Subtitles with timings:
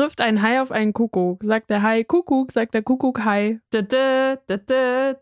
[0.00, 1.44] Trifft ein Hai auf einen Kuckuck.
[1.44, 3.60] Sagt der Hai Kuckuck, sagt der Kuckuck Hai.
[3.70, 4.36] Dö, dö,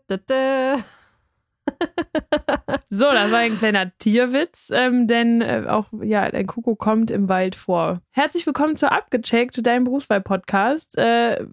[0.07, 0.75] dö.
[2.89, 7.27] So, das war ein kleiner Tierwitz, ähm, denn äh, auch ja, ein Kuckuck kommt im
[7.27, 8.01] Wald vor.
[8.11, 10.97] Herzlich willkommen zu Abgecheckt, deinem Berufswahl-Podcast.
[10.97, 11.45] Äh,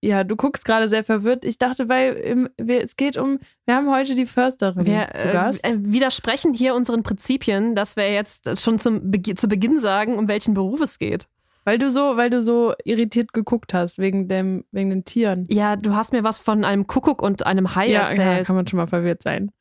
[0.00, 1.44] ja, du guckst gerade sehr verwirrt.
[1.44, 5.28] Ich dachte, weil im, wir, es geht um, wir haben heute die Försterin Wir zu
[5.30, 5.64] äh, Gast.
[5.66, 10.54] äh, widersprechen hier unseren Prinzipien, dass wir jetzt schon zum zu Beginn sagen, um welchen
[10.54, 11.26] Beruf es geht.
[11.64, 15.46] Weil du so, weil du so irritiert geguckt hast wegen dem, wegen den Tieren.
[15.50, 18.46] Ja, du hast mir was von einem Kuckuck und einem Hai ja, ja, erzählt.
[18.46, 19.52] kann man schon mal verwirrt sein.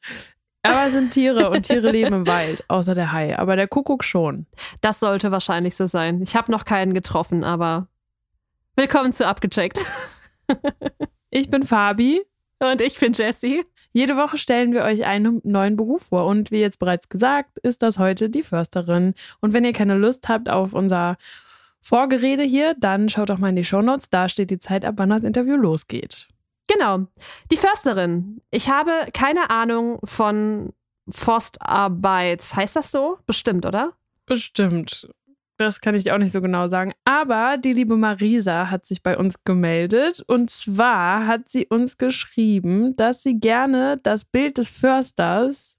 [0.64, 3.38] Aber es sind Tiere und Tiere leben im Wald, außer der Hai.
[3.38, 4.46] Aber der Kuckuck schon.
[4.82, 6.22] Das sollte wahrscheinlich so sein.
[6.22, 7.88] Ich habe noch keinen getroffen, aber
[8.76, 9.86] willkommen zu Abgecheckt.
[11.32, 12.22] Ich bin Fabi.
[12.60, 13.64] Und ich bin Jessie.
[13.94, 16.26] Jede Woche stellen wir euch einen neuen Beruf vor.
[16.26, 19.14] Und wie jetzt bereits gesagt, ist das heute die Försterin.
[19.40, 21.18] Und wenn ihr keine Lust habt auf unser
[21.82, 24.10] Vorgerede hier, dann schaut doch mal in die Shownotes.
[24.10, 26.28] Da steht die Zeit ab, wann das Interview losgeht.
[26.68, 27.08] Genau.
[27.52, 28.42] Die Försterin.
[28.52, 30.74] Ich habe keine Ahnung von
[31.10, 32.44] Forstarbeit.
[32.56, 33.18] Heißt das so?
[33.26, 33.94] Bestimmt, oder?
[34.26, 35.10] Bestimmt.
[35.58, 36.94] Das kann ich dir auch nicht so genau sagen.
[37.04, 40.24] Aber die liebe Marisa hat sich bei uns gemeldet.
[40.28, 45.78] Und zwar hat sie uns geschrieben, dass sie gerne das Bild des Försters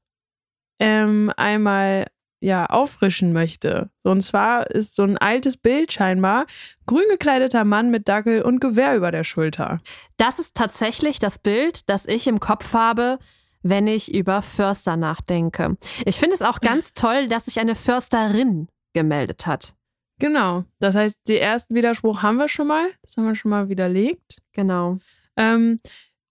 [0.80, 2.06] ähm, einmal
[2.40, 3.90] ja, auffrischen möchte.
[4.02, 6.46] Und zwar ist so ein altes Bild scheinbar
[6.86, 9.78] grün gekleideter Mann mit Dackel und Gewehr über der Schulter.
[10.16, 13.18] Das ist tatsächlich das Bild, das ich im Kopf habe,
[13.62, 15.76] wenn ich über Förster nachdenke.
[16.06, 19.74] Ich finde es auch ganz toll, dass sich eine Försterin gemeldet hat.
[20.18, 20.64] Genau.
[20.80, 22.88] Das heißt, den ersten Widerspruch haben wir schon mal.
[23.02, 24.42] Das haben wir schon mal widerlegt.
[24.52, 24.98] Genau.
[25.36, 25.78] Ähm,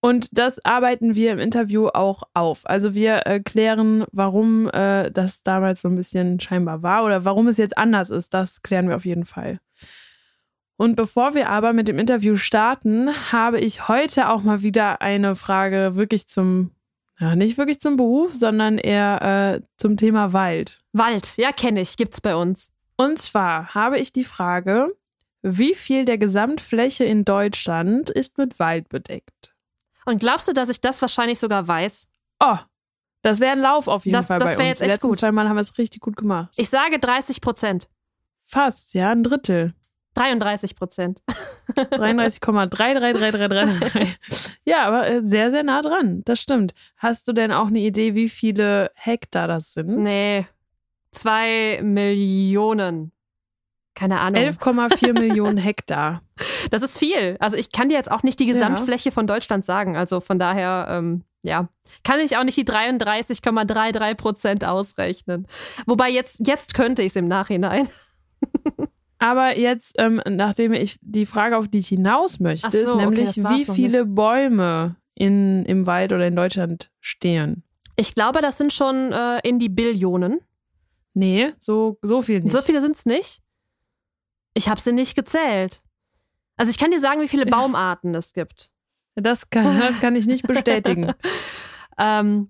[0.01, 2.61] und das arbeiten wir im Interview auch auf.
[2.63, 7.57] Also wir erklären, warum äh, das damals so ein bisschen scheinbar war oder warum es
[7.57, 8.33] jetzt anders ist.
[8.33, 9.59] Das klären wir auf jeden Fall.
[10.77, 15.35] Und bevor wir aber mit dem Interview starten, habe ich heute auch mal wieder eine
[15.35, 16.71] Frage wirklich zum,
[17.19, 20.81] ja, nicht wirklich zum Beruf, sondern eher äh, zum Thema Wald.
[20.93, 22.71] Wald, ja, kenne ich, gibt's bei uns.
[22.95, 24.95] Und zwar habe ich die Frage,
[25.41, 29.53] wie viel der Gesamtfläche in Deutschland ist mit Wald bedeckt?
[30.09, 32.07] Und glaubst du, dass ich das wahrscheinlich sogar weiß?
[32.39, 32.57] Oh,
[33.21, 34.69] das wäre ein Lauf auf jeden Das- Fall das bei wär uns.
[34.69, 35.17] jetzt echt letzten gut.
[35.19, 36.49] zwei Mal haben wir es richtig gut gemacht.
[36.57, 37.89] Ich sage 30 Prozent.
[38.45, 39.73] Fast, ja, ein Drittel.
[40.15, 41.21] 33 Prozent.
[41.75, 44.17] 33,33333.
[44.65, 46.21] ja, aber äh, sehr, sehr nah dran.
[46.25, 46.73] Das stimmt.
[46.97, 49.99] Hast du denn auch eine Idee, wie viele Hektar das sind?
[49.99, 50.47] Nee.
[51.11, 53.11] Zwei Millionen.
[53.99, 54.41] Keine Ahnung.
[54.41, 56.21] 11,4 Millionen Hektar.
[56.71, 57.35] Das ist viel.
[57.41, 59.97] Also ich kann dir jetzt auch nicht die Gesamtfläche von Deutschland sagen.
[59.97, 61.67] Also von daher, ähm, ja,
[62.05, 65.47] kann ich auch nicht die 33,33 Prozent ausrechnen.
[65.85, 67.89] Wobei jetzt, jetzt könnte ich es im Nachhinein.
[69.19, 73.05] Aber jetzt, ähm, nachdem ich die Frage, auf die ich hinaus möchte, so, ist okay,
[73.05, 77.63] nämlich, war's wie viele Bäume in, im Wald oder in Deutschland stehen.
[77.97, 80.39] Ich glaube, das sind schon äh, in die Billionen.
[81.13, 82.53] Nee, so, so viel nicht.
[82.53, 83.41] So viele sind es nicht.
[84.53, 85.83] Ich habe sie nicht gezählt.
[86.57, 88.71] Also ich kann dir sagen, wie viele Baumarten es gibt.
[89.15, 91.13] Das kann, das kann ich nicht bestätigen.
[92.01, 92.49] Ähm,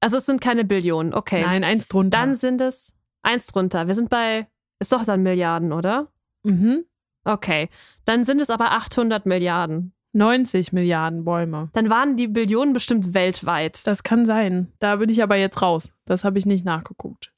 [0.00, 1.42] also es sind keine Billionen, okay.
[1.42, 2.18] Nein, eins drunter.
[2.18, 3.86] Dann sind es eins drunter.
[3.86, 4.46] Wir sind bei,
[4.78, 6.12] ist doch dann Milliarden, oder?
[6.44, 6.84] mhm.
[7.24, 7.70] Okay.
[8.04, 9.94] Dann sind es aber 800 Milliarden.
[10.12, 11.70] 90 Milliarden Bäume.
[11.72, 13.84] Dann waren die Billionen bestimmt weltweit.
[13.86, 14.72] Das kann sein.
[14.78, 15.92] Da bin ich aber jetzt raus.
[16.04, 17.32] Das habe ich nicht nachgeguckt.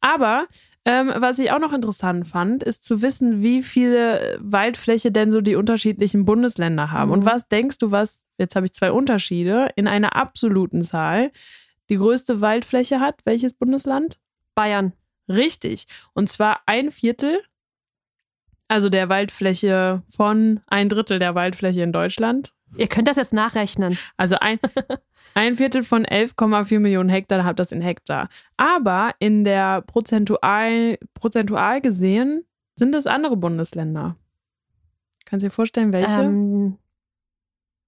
[0.00, 0.48] Aber
[0.84, 5.40] ähm, was ich auch noch interessant fand, ist zu wissen, wie viele Waldfläche denn so
[5.40, 7.08] die unterschiedlichen Bundesländer haben.
[7.08, 7.14] Mhm.
[7.14, 11.30] Und was denkst du, was, jetzt habe ich zwei Unterschiede, in einer absoluten Zahl
[11.88, 13.20] die größte Waldfläche hat?
[13.24, 14.18] Welches Bundesland?
[14.54, 14.92] Bayern.
[15.28, 15.86] Richtig.
[16.14, 17.40] Und zwar ein Viertel,
[18.66, 22.54] also der Waldfläche von ein Drittel der Waldfläche in Deutschland.
[22.76, 23.98] Ihr könnt das jetzt nachrechnen.
[24.16, 24.58] Also ein,
[25.34, 28.28] ein Viertel von 11,4 Millionen Hektar hat das in Hektar.
[28.56, 32.44] Aber in der prozentual, prozentual gesehen
[32.76, 34.16] sind es andere Bundesländer.
[35.24, 36.20] Kannst du dir vorstellen, welche?
[36.20, 36.78] Ähm,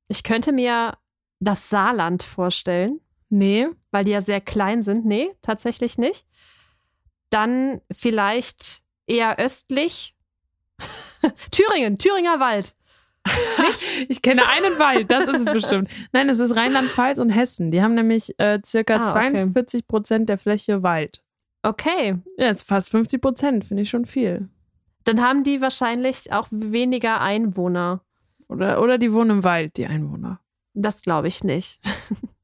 [0.08, 0.96] ich könnte mir
[1.40, 3.68] das Saarland vorstellen, nee.
[3.90, 5.04] weil die ja sehr klein sind.
[5.04, 6.26] Nee, tatsächlich nicht.
[7.30, 10.14] Dann vielleicht eher östlich.
[11.50, 12.74] Thüringen, Thüringer Wald.
[14.08, 15.88] Ich kenne einen Wald, das ist es bestimmt.
[16.12, 17.70] Nein, es ist Rheinland-Pfalz und Hessen.
[17.70, 19.30] Die haben nämlich äh, circa Ah, okay.
[19.30, 21.22] 42 Prozent der Fläche Wald.
[21.62, 22.16] Okay.
[22.36, 24.48] Ja, jetzt fast 50 Prozent, finde ich schon viel.
[25.04, 28.02] Dann haben die wahrscheinlich auch weniger Einwohner.
[28.48, 30.40] Oder, oder die wohnen im Wald, die Einwohner.
[30.74, 31.80] Das glaube ich nicht.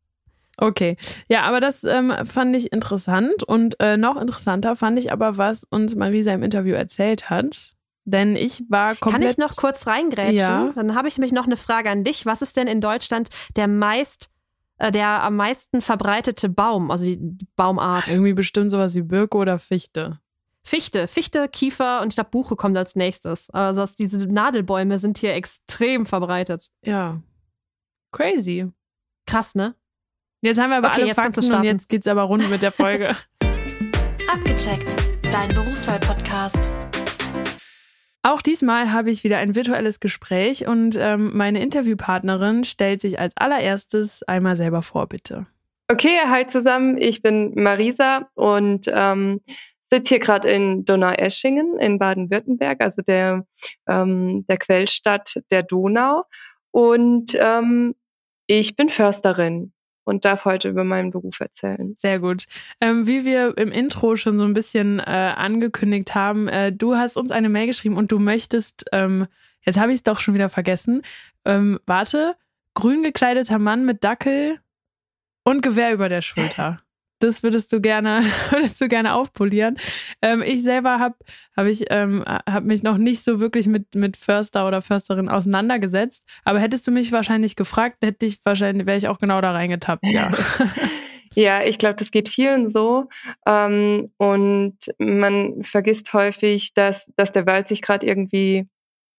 [0.63, 0.99] Okay,
[1.31, 5.65] ja, aber das ähm, fand ich interessant und äh, noch interessanter fand ich aber, was
[5.65, 7.75] uns Marisa im Interview erzählt hat.
[8.05, 9.23] Denn ich war komplett.
[9.23, 10.37] Kann ich noch kurz reingrätschen?
[10.37, 10.73] Ja.
[10.75, 12.27] Dann habe ich nämlich noch eine Frage an dich.
[12.27, 14.31] Was ist denn in Deutschland der meist
[14.79, 18.09] äh, der am meisten verbreitete Baum, also die Baumart?
[18.09, 20.19] Irgendwie bestimmt sowas wie Birke oder Fichte.
[20.63, 23.51] Fichte, Fichte, Kiefer und ich glaube Buche kommt als nächstes.
[23.51, 26.71] Also diese Nadelbäume sind hier extrem verbreitet.
[26.85, 27.23] Ja.
[28.13, 28.71] Crazy.
[29.27, 29.75] Krass, ne?
[30.43, 33.17] Jetzt haben wir aber okay, alle Fakten und jetzt geht's aber rund mit der Folge.
[34.33, 36.71] Abgecheckt, dein Berufswahl-Podcast.
[38.23, 43.35] Auch diesmal habe ich wieder ein virtuelles Gespräch und ähm, meine Interviewpartnerin stellt sich als
[43.37, 45.47] allererstes einmal selber vor, bitte.
[45.89, 49.41] Okay, hi zusammen, ich bin Marisa und ähm,
[49.91, 53.45] sitze hier gerade in Donaueschingen in Baden-Württemberg, also der,
[53.89, 56.25] ähm, der Quellstadt der Donau.
[56.71, 57.95] Und ähm,
[58.47, 59.73] ich bin Försterin
[60.05, 61.95] und darf heute über meinen Beruf erzählen.
[61.97, 62.47] Sehr gut.
[62.81, 67.17] Ähm, wie wir im Intro schon so ein bisschen äh, angekündigt haben, äh, du hast
[67.17, 69.27] uns eine Mail geschrieben und du möchtest, ähm,
[69.63, 71.03] jetzt habe ich es doch schon wieder vergessen,
[71.45, 72.37] ähm, warte,
[72.75, 74.59] grün gekleideter Mann mit Dackel
[75.45, 76.81] und Gewehr über der Schulter
[77.21, 79.77] das würdest du gerne, würdest du gerne aufpolieren.
[80.23, 81.17] Ähm, ich selber habe
[81.57, 86.29] hab ähm, hab mich noch nicht so wirklich mit mit Förster oder Försterin auseinandergesetzt.
[86.45, 90.05] Aber hättest du mich wahrscheinlich gefragt, hätte ich wahrscheinlich wäre ich auch genau da reingetappt.
[90.05, 90.33] Ja.
[91.35, 93.09] Ja, ich glaube, das geht vielen so.
[93.47, 98.67] Ähm, und man vergisst häufig, dass, dass der Wald sich gerade irgendwie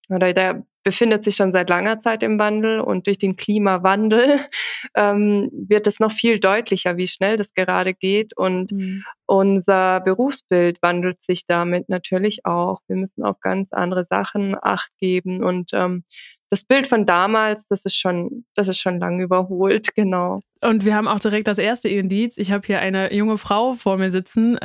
[0.09, 4.39] oder der befindet sich schon seit langer Zeit im Wandel und durch den Klimawandel
[4.95, 9.03] ähm, wird es noch viel deutlicher, wie schnell das gerade geht und mhm.
[9.25, 12.79] unser Berufsbild wandelt sich damit natürlich auch.
[12.87, 16.03] Wir müssen auf ganz andere Sachen acht geben und ähm,
[16.51, 20.41] das Bild von damals, das ist schon, das ist schon lang überholt, genau.
[20.63, 22.37] Und wir haben auch direkt das erste Indiz.
[22.37, 24.59] Ich habe hier eine junge Frau vor mir sitzen.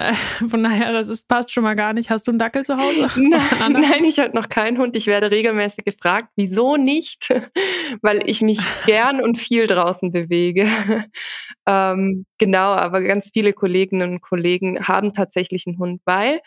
[0.46, 2.10] Von daher, das ist, passt schon mal gar nicht.
[2.10, 3.08] Hast du einen Dackel zu Hause?
[3.22, 4.94] Nein, nein ich habe noch keinen Hund.
[4.94, 7.30] Ich werde regelmäßig gefragt, wieso nicht?
[8.02, 10.66] Weil ich mich gern und viel draußen bewege.
[11.66, 16.40] ähm, genau, aber ganz viele Kolleginnen und Kollegen haben tatsächlich einen Hund, weil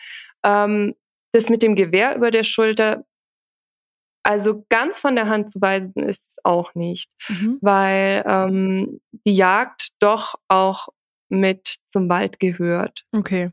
[0.44, 0.94] ähm,
[1.32, 3.04] das mit dem Gewehr über der Schulter
[4.22, 7.58] also ganz von der Hand zu weisen ist es auch nicht, mhm.
[7.60, 10.88] weil ähm, die Jagd doch auch
[11.28, 13.04] mit zum Wald gehört.
[13.12, 13.50] Okay.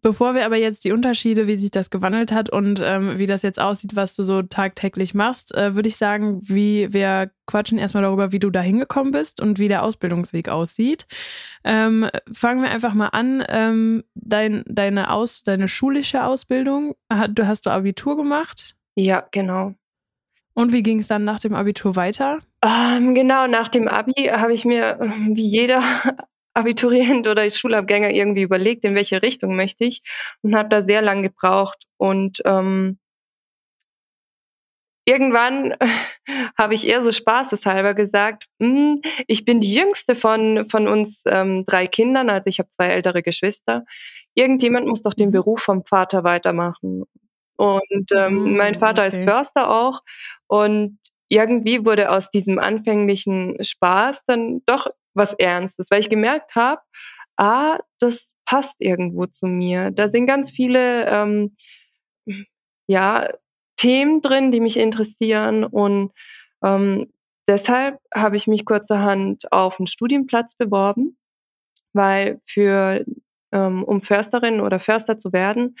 [0.00, 3.42] Bevor wir aber jetzt die Unterschiede, wie sich das gewandelt hat und ähm, wie das
[3.42, 8.04] jetzt aussieht, was du so tagtäglich machst, äh, würde ich sagen, wie wir quatschen erstmal
[8.04, 11.06] darüber, wie du da hingekommen bist und wie der Ausbildungsweg aussieht.
[11.64, 13.42] Ähm, fangen wir einfach mal an.
[13.48, 16.94] Ähm, dein, deine, Aus, deine schulische Ausbildung,
[17.30, 18.76] du hast du Abitur gemacht?
[18.94, 19.74] Ja, genau.
[20.58, 22.40] Und wie ging es dann nach dem Abitur weiter?
[22.64, 24.98] Ähm, genau, nach dem Abi habe ich mir,
[25.32, 26.02] wie jeder
[26.52, 30.02] Abiturient oder Schulabgänger, irgendwie überlegt, in welche Richtung möchte ich
[30.42, 31.84] und habe da sehr lang gebraucht.
[31.96, 32.98] Und ähm,
[35.04, 35.76] irgendwann
[36.58, 41.66] habe ich eher so spaßeshalber gesagt, hm, ich bin die jüngste von, von uns ähm,
[41.66, 43.84] drei Kindern, also ich habe zwei ältere Geschwister.
[44.34, 45.34] Irgendjemand muss doch den mhm.
[45.34, 47.04] Beruf vom Vater weitermachen.
[47.58, 49.18] Und ähm, mein mhm, Vater okay.
[49.18, 50.00] ist Förster auch.
[50.46, 56.80] Und irgendwie wurde aus diesem anfänglichen Spaß dann doch was Ernstes, weil ich gemerkt habe,
[57.36, 58.16] ah, das
[58.46, 59.90] passt irgendwo zu mir.
[59.90, 61.56] Da sind ganz viele ähm,
[62.86, 63.28] ja,
[63.76, 65.64] Themen drin, die mich interessieren.
[65.64, 66.12] Und
[66.62, 67.12] ähm,
[67.48, 71.18] deshalb habe ich mich kurzerhand auf einen Studienplatz beworben,
[71.92, 73.04] weil für
[73.50, 75.76] ähm, um Försterin oder Förster zu werden,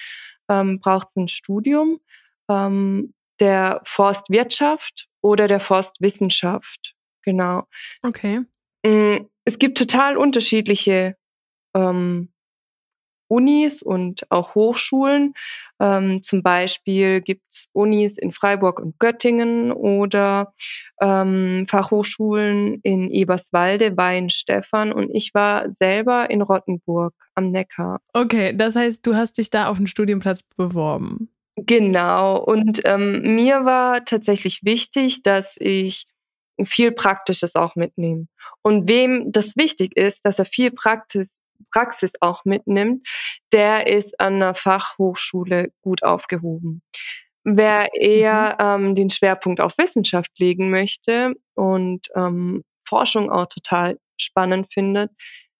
[0.48, 2.00] ähm, braucht es ein Studium
[2.48, 6.94] ähm, der Forstwirtschaft oder der Forstwissenschaft.
[7.22, 7.64] Genau.
[8.02, 8.40] Okay.
[8.84, 11.16] Mm, es gibt total unterschiedliche
[11.74, 12.32] ähm,
[13.28, 15.34] Unis und auch Hochschulen.
[15.80, 20.52] Ähm, zum Beispiel gibt es Unis in Freiburg und Göttingen oder
[21.00, 28.00] ähm, Fachhochschulen in Eberswalde, Weinstefan und ich war selber in Rottenburg am Neckar.
[28.12, 31.30] Okay, das heißt, du hast dich da auf einen Studienplatz beworben.
[31.56, 36.06] Genau, und ähm, mir war tatsächlich wichtig, dass ich
[36.66, 38.26] viel Praktisches auch mitnehme.
[38.62, 41.28] Und wem das wichtig ist, dass er viel Praxis,
[41.72, 43.06] Praxis auch mitnimmt,
[43.52, 46.82] der ist an einer Fachhochschule gut aufgehoben.
[47.44, 48.86] Wer eher mhm.
[48.86, 55.10] ähm, den Schwerpunkt auf Wissenschaft legen möchte und ähm, Forschung auch total spannend findet,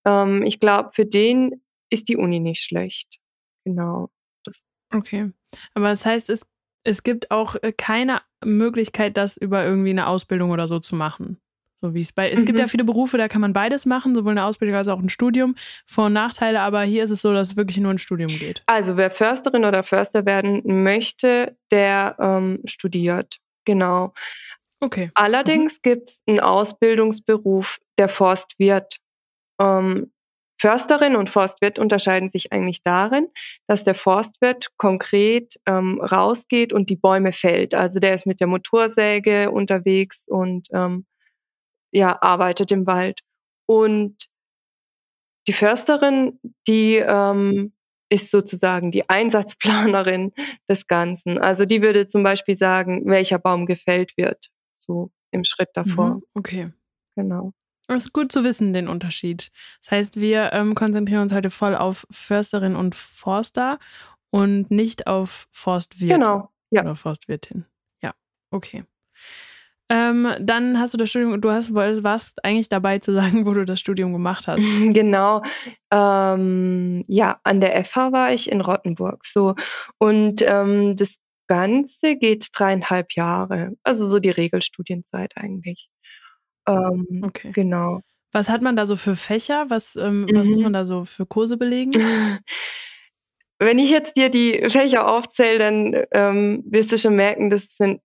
[0.05, 3.19] ähm, ich glaube, für den ist die Uni nicht schlecht.
[3.65, 4.11] Genau.
[4.45, 4.63] Das
[4.95, 5.31] okay.
[5.75, 6.47] Aber das heißt, es,
[6.85, 11.41] es gibt auch äh, keine Möglichkeit, das über irgendwie eine Ausbildung oder so zu machen.
[11.81, 12.45] So wie es bei, es mhm.
[12.45, 15.09] gibt ja viele Berufe, da kann man beides machen, sowohl eine Ausbildung als auch ein
[15.09, 15.55] Studium.
[15.87, 18.65] Vor- und Nachteile, aber hier ist es so, dass es wirklich nur ein Studium geht.
[18.67, 23.39] Also wer Försterin oder Förster werden möchte, der ähm, studiert.
[23.65, 24.13] Genau.
[24.81, 25.11] Okay.
[25.15, 25.79] Allerdings mhm.
[25.83, 28.99] gibt es einen Ausbildungsberuf, der Forstwirt.
[29.61, 30.11] Ähm,
[30.61, 33.29] Försterin und Forstwirt unterscheiden sich eigentlich darin,
[33.69, 37.75] dass der Forstwirt konkret ähm, rausgeht und die Bäume fällt.
[37.75, 41.07] Also der ist mit der Motorsäge unterwegs und ähm,
[41.93, 43.21] ja, arbeitet im Wald.
[43.67, 44.17] Und
[45.47, 47.73] die Försterin, die ähm,
[48.11, 50.33] ist sozusagen die Einsatzplanerin
[50.69, 51.39] des Ganzen.
[51.39, 56.17] Also die würde zum Beispiel sagen, welcher Baum gefällt wird, so im Schritt davor.
[56.17, 56.73] Mhm, okay.
[57.17, 57.53] Genau.
[57.89, 59.51] Es ist gut zu wissen, den Unterschied.
[59.83, 63.79] Das heißt, wir ähm, konzentrieren uns heute voll auf Försterin und Forster
[64.31, 66.83] und nicht auf Forstwirt genau, ja.
[66.83, 67.65] oder Forstwirtin.
[68.03, 68.15] Ja,
[68.51, 68.85] okay.
[69.91, 73.65] Ähm, dann hast du das Studium, du hast, warst eigentlich dabei zu sagen, wo du
[73.65, 74.63] das Studium gemacht hast.
[74.99, 75.43] Genau.
[75.91, 79.25] Ähm, ja, an der FH war ich in Rottenburg.
[79.25, 79.55] So.
[79.99, 81.09] Und ähm, das
[81.47, 83.73] Ganze geht dreieinhalb Jahre.
[83.83, 85.89] Also so die Regelstudienzeit eigentlich.
[86.67, 87.53] Ähm, okay.
[87.53, 88.01] Genau.
[88.33, 89.67] Was hat man da so für Fächer?
[89.69, 90.29] Was, mhm.
[90.33, 91.93] was muss man da so für Kurse belegen?
[93.59, 98.01] Wenn ich jetzt dir die Fächer aufzähle, dann ähm, wirst du schon merken, das sind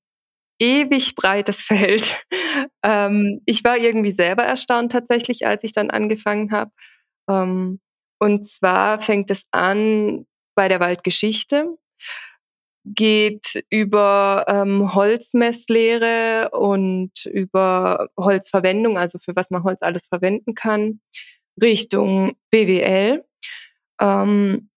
[0.64, 2.26] ewig breites Feld.
[2.84, 6.72] Ähm, ich war irgendwie selber erstaunt tatsächlich, als ich dann angefangen habe.
[7.30, 7.80] Ähm,
[8.20, 11.76] und zwar fängt es an bei der Waldgeschichte,
[12.86, 21.02] geht über ähm, Holzmesslehre und über Holzverwendung, also für was man Holz alles verwenden kann,
[21.62, 23.26] Richtung BWL.
[24.00, 24.70] Ähm,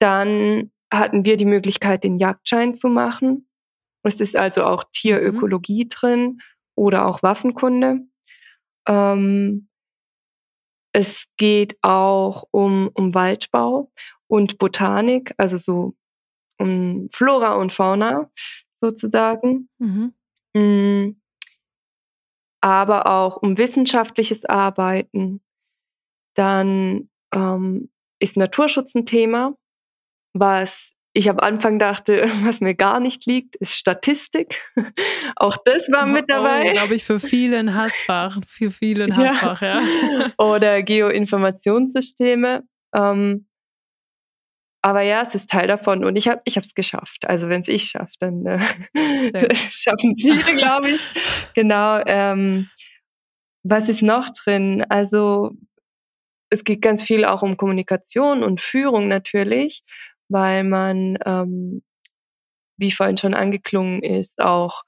[0.00, 3.46] dann hatten wir die Möglichkeit, den Jagdschein zu machen.
[4.02, 5.88] Es ist also auch Tierökologie mhm.
[5.88, 6.42] drin
[6.74, 8.00] oder auch Waffenkunde.
[8.86, 9.68] Ähm,
[10.92, 13.90] es geht auch um, um Waldbau
[14.26, 15.94] und Botanik, also so
[16.58, 18.30] um Flora und Fauna
[18.80, 19.68] sozusagen.
[19.78, 20.14] Mhm.
[20.54, 21.16] Mm,
[22.60, 25.40] aber auch um wissenschaftliches Arbeiten.
[26.34, 27.90] Dann ähm,
[28.20, 29.56] ist Naturschutz ein Thema,
[30.34, 34.60] was ich am Anfang dachte, was mir gar nicht liegt, ist Statistik.
[35.36, 36.70] Auch das war mit oh, dabei.
[36.70, 39.80] Oh, glaube ich, für vielen Hassfach, für vielen Hassfach, ja.
[39.80, 40.26] ja.
[40.38, 42.62] Oder Geoinformationssysteme.
[42.94, 43.46] Ähm,
[44.84, 47.24] aber ja, es ist Teil davon und ich habe ich es geschafft.
[47.24, 51.00] Also wenn es ich schaffe, dann äh, schaffen es viele, glaube ich.
[51.54, 52.02] genau.
[52.04, 52.68] Ähm,
[53.62, 54.84] was ist noch drin?
[54.88, 55.52] Also
[56.50, 59.84] es geht ganz viel auch um Kommunikation und Führung natürlich
[60.28, 61.82] weil man, ähm,
[62.76, 64.82] wie vorhin schon angeklungen ist, auch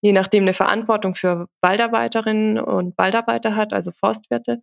[0.00, 4.62] je nachdem eine Verantwortung für Waldarbeiterinnen und Waldarbeiter hat, also Forstwirte.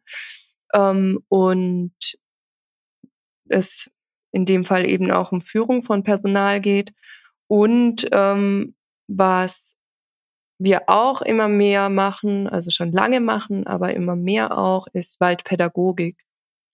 [0.74, 1.94] Ähm, und
[3.50, 3.90] es
[4.32, 6.92] in dem Fall eben auch um Führung von Personal geht.
[7.48, 8.76] Und ähm,
[9.08, 9.54] was
[10.58, 16.18] wir auch immer mehr machen, also schon lange machen, aber immer mehr auch, ist Waldpädagogik.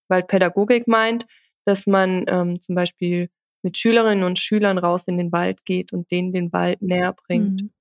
[0.07, 1.25] Waldpädagogik meint,
[1.65, 3.29] dass man ähm, zum Beispiel
[3.63, 7.61] mit Schülerinnen und Schülern raus in den Wald geht und denen den Wald näher bringt.
[7.61, 7.71] Mhm.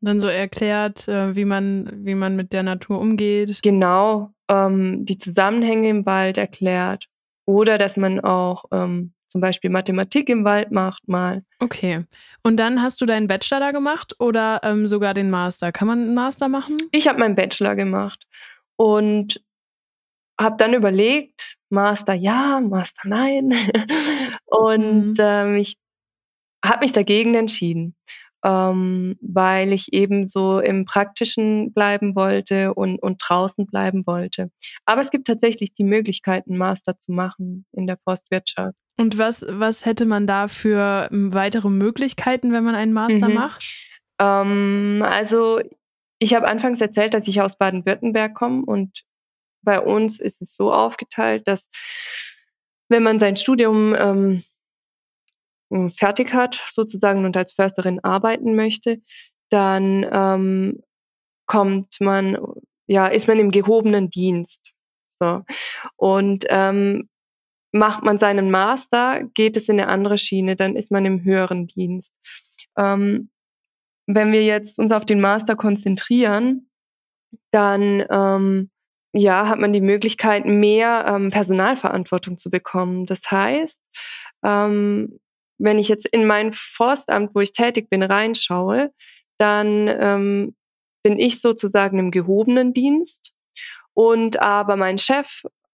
[0.00, 3.60] Dann so erklärt, äh, wie man, wie man mit der Natur umgeht.
[3.62, 7.06] Genau, ähm, die Zusammenhänge im Wald erklärt.
[7.46, 11.42] Oder dass man auch ähm, zum Beispiel Mathematik im Wald macht mal.
[11.60, 12.04] Okay.
[12.42, 15.72] Und dann hast du deinen Bachelor da gemacht oder ähm, sogar den Master?
[15.72, 16.78] Kann man einen Master machen?
[16.92, 18.26] Ich habe meinen Bachelor gemacht
[18.76, 19.42] und
[20.40, 23.52] habe dann überlegt, Master ja, Master nein.
[24.46, 25.16] und mhm.
[25.18, 25.76] ähm, ich
[26.64, 27.94] habe mich dagegen entschieden,
[28.44, 34.50] ähm, weil ich eben so im Praktischen bleiben wollte und, und draußen bleiben wollte.
[34.86, 38.76] Aber es gibt tatsächlich die Möglichkeit, einen Master zu machen in der Forstwirtschaft.
[38.96, 43.34] Und was, was hätte man da für ähm, weitere Möglichkeiten, wenn man einen Master mhm.
[43.34, 43.64] macht?
[44.18, 45.60] Ähm, also
[46.18, 48.90] ich habe anfangs erzählt, dass ich aus Baden-Württemberg komme und
[49.68, 51.60] bei uns ist es so aufgeteilt, dass
[52.88, 54.42] wenn man sein Studium ähm,
[55.98, 59.02] fertig hat, sozusagen, und als Försterin arbeiten möchte,
[59.50, 60.82] dann ähm,
[61.44, 62.38] kommt man,
[62.86, 64.72] ja, ist man im gehobenen Dienst.
[65.20, 65.42] So.
[65.96, 67.10] Und ähm,
[67.70, 71.66] macht man seinen Master, geht es in eine andere Schiene, dann ist man im höheren
[71.66, 72.10] Dienst.
[72.78, 73.28] Ähm,
[74.06, 76.70] wenn wir jetzt uns auf den Master konzentrieren,
[77.50, 78.70] dann ähm,
[79.12, 83.06] ja, hat man die Möglichkeit, mehr ähm, Personalverantwortung zu bekommen.
[83.06, 83.78] Das heißt,
[84.44, 85.18] ähm,
[85.58, 88.92] wenn ich jetzt in mein Forstamt, wo ich tätig bin, reinschaue,
[89.38, 90.56] dann ähm,
[91.02, 93.32] bin ich sozusagen im gehobenen Dienst
[93.94, 95.26] und aber mein Chef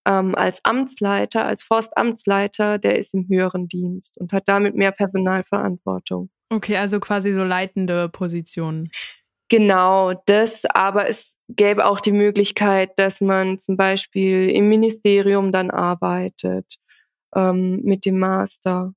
[0.05, 6.29] ähm, als Amtsleiter, als Forstamtsleiter, der ist im höheren Dienst und hat damit mehr Personalverantwortung.
[6.49, 8.91] Okay, also quasi so leitende Positionen.
[9.49, 15.71] Genau, das, aber es gäbe auch die Möglichkeit, dass man zum Beispiel im Ministerium dann
[15.71, 16.65] arbeitet
[17.35, 18.93] ähm, mit dem Master.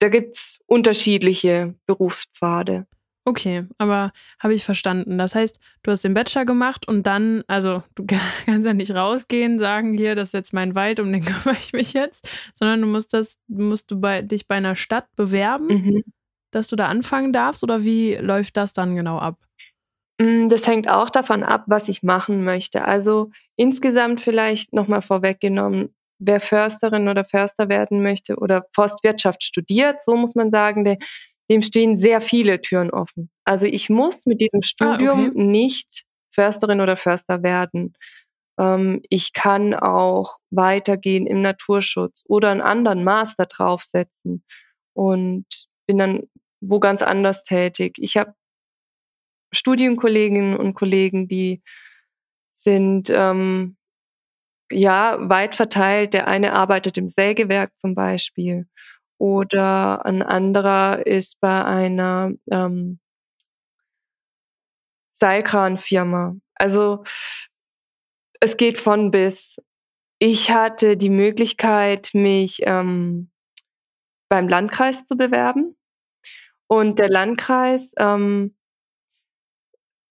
[0.00, 2.86] Da gibt's unterschiedliche Berufspfade.
[3.28, 5.18] Okay, aber habe ich verstanden.
[5.18, 8.06] Das heißt, du hast den Bachelor gemacht und dann, also du
[8.46, 11.72] kannst ja nicht rausgehen, sagen hier, das ist jetzt mein Wald, um den kümmere ich
[11.74, 16.04] mich jetzt, sondern du musst das, musst du bei, dich bei einer Stadt bewerben, mhm.
[16.52, 19.36] dass du da anfangen darfst oder wie läuft das dann genau ab?
[20.18, 22.84] Mm, das hängt auch davon ab, was ich machen möchte.
[22.84, 30.16] Also insgesamt vielleicht nochmal vorweggenommen, wer Försterin oder Förster werden möchte oder Forstwirtschaft studiert, so
[30.16, 30.98] muss man sagen, der
[31.50, 33.30] dem stehen sehr viele Türen offen.
[33.44, 35.42] Also ich muss mit diesem Studium ah, okay.
[35.42, 37.94] nicht Försterin oder Förster werden.
[38.58, 44.44] Ähm, ich kann auch weitergehen im Naturschutz oder einen anderen Master draufsetzen
[44.92, 45.46] und
[45.86, 46.24] bin dann
[46.60, 47.96] wo ganz anders tätig.
[47.98, 48.34] Ich habe
[49.52, 51.62] Studienkolleginnen und Kollegen, die
[52.64, 53.76] sind ähm,
[54.70, 56.14] ja weit verteilt.
[56.14, 58.66] Der eine arbeitet im Sägewerk zum Beispiel
[59.18, 63.00] oder ein anderer ist bei einer ähm,
[65.20, 66.36] Seilkranfirma.
[66.54, 67.04] Also
[68.40, 69.56] es geht von bis.
[70.20, 73.30] Ich hatte die Möglichkeit, mich ähm,
[74.28, 75.76] beim Landkreis zu bewerben.
[76.68, 78.54] Und der Landkreis ähm,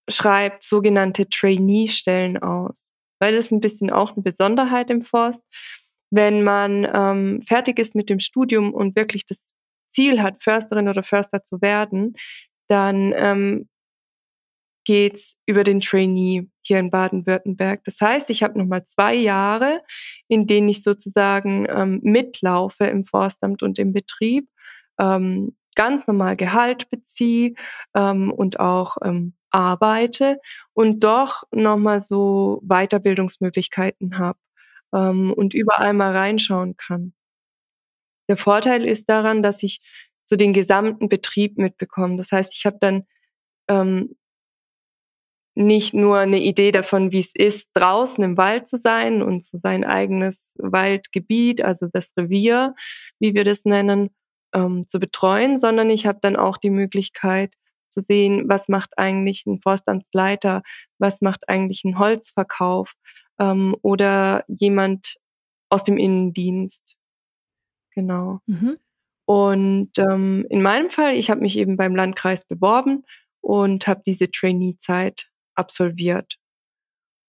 [0.08, 2.74] schreibt sogenannte Trainee-Stellen aus.
[3.20, 5.42] Weil das ist ein bisschen auch eine Besonderheit im Forst
[6.10, 9.38] wenn man ähm, fertig ist mit dem Studium und wirklich das
[9.94, 12.16] Ziel hat, Försterin oder Förster zu werden,
[12.68, 13.68] dann ähm,
[14.86, 17.84] geht's über den Trainee hier in Baden-Württemberg.
[17.84, 19.82] Das heißt, ich habe nochmal zwei Jahre,
[20.28, 24.48] in denen ich sozusagen ähm, mitlaufe im Forstamt und im Betrieb,
[25.00, 27.54] ähm, ganz normal Gehalt beziehe
[27.96, 30.40] ähm, und auch ähm, arbeite
[30.74, 34.40] und doch nochmal so Weiterbildungsmöglichkeiten habe
[34.94, 37.14] ähm, und überall mal reinschauen kann.
[38.28, 39.80] Der Vorteil ist daran, dass ich
[40.26, 42.18] so den gesamten Betrieb mitbekomme.
[42.18, 43.06] Das heißt, ich habe dann
[43.70, 44.18] ähm,
[45.56, 49.58] nicht nur eine Idee davon, wie es ist, draußen im Wald zu sein und so
[49.58, 52.76] sein eigenes Waldgebiet, also das Revier,
[53.20, 54.12] wie wir das nennen,
[54.58, 57.54] ähm, zu betreuen, sondern ich habe dann auch die Möglichkeit
[57.90, 60.64] zu sehen, was macht eigentlich ein Forstamtsleiter,
[60.98, 62.92] was macht eigentlich ein Holzverkauf,
[63.40, 65.16] ähm, oder jemand
[65.70, 66.96] aus dem Innendienst.
[67.94, 68.40] Genau.
[68.48, 68.78] Mhm.
[69.26, 73.04] Und ähm, in meinem Fall, ich habe mich eben beim Landkreis beworben
[73.42, 76.36] und habe diese Trainee-Zeit absolviert.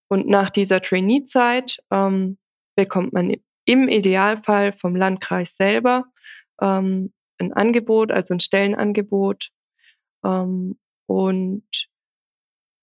[0.08, 2.38] Und nach dieser Trainee-Zeit ähm,
[2.76, 6.04] bekommt man im Idealfall vom Landkreis selber
[6.62, 9.50] ähm, ein Angebot, also ein Stellenangebot.
[10.24, 11.88] Ähm, und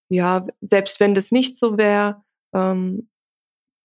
[0.10, 3.10] ja, selbst wenn das nicht so wäre, ähm,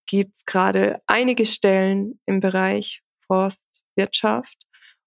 [0.06, 4.56] gibt es gerade einige Stellen im Bereich Forstwirtschaft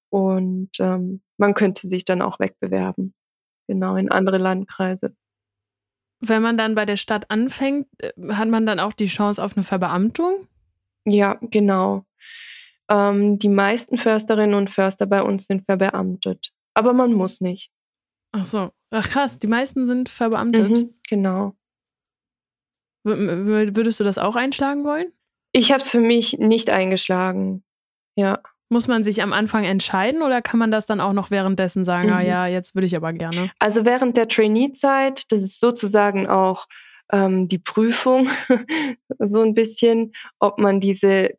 [0.09, 3.13] und ähm, man könnte sich dann auch wegbewerben,
[3.67, 5.15] genau in andere Landkreise.
[6.19, 9.57] Wenn man dann bei der Stadt anfängt, äh, hat man dann auch die Chance auf
[9.57, 10.47] eine Verbeamtung?
[11.05, 12.05] Ja, genau.
[12.89, 17.69] Ähm, die meisten Försterinnen und Förster bei uns sind verbeamtet, aber man muss nicht.
[18.31, 20.77] Ach so, ach krass, die meisten sind verbeamtet.
[20.77, 21.55] Mhm, genau.
[23.05, 25.11] Würdest du das auch einschlagen wollen?
[25.51, 27.63] Ich habe es für mich nicht eingeschlagen.
[28.15, 28.39] Ja.
[28.69, 32.09] Muss man sich am Anfang entscheiden oder kann man das dann auch noch währenddessen sagen,
[32.09, 32.19] ah mhm.
[32.19, 33.51] ah ja, jetzt würde ich aber gerne?
[33.59, 36.65] Also während der Trainee-Zeit, das ist sozusagen auch
[37.11, 38.29] ähm, die Prüfung,
[39.19, 41.37] so ein bisschen, ob man diese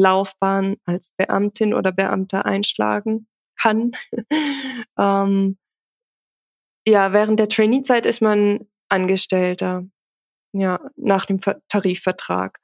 [0.00, 3.92] Laufbahn als Beamtin oder Beamter einschlagen kann.
[4.98, 5.58] ähm,
[6.86, 9.84] ja, während der Trainee-Zeit ist man Angestellter
[10.52, 12.58] ja, nach dem Tarifvertrag.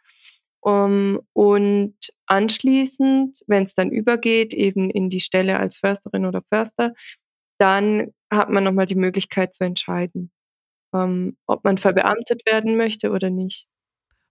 [0.60, 1.96] Um, und
[2.26, 6.92] anschließend, wenn es dann übergeht, eben in die Stelle als Försterin oder Förster,
[7.58, 10.32] dann hat man nochmal die Möglichkeit zu entscheiden,
[10.92, 13.66] um, ob man verbeamtet werden möchte oder nicht.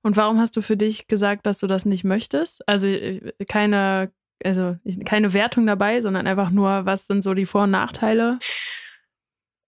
[0.05, 2.61] Und warum hast du für dich gesagt, dass du das nicht möchtest?
[2.69, 4.13] Also äh, keine,
[4.43, 8.37] also keine Wertung dabei, sondern einfach nur, was sind so die Vor- und Nachteile?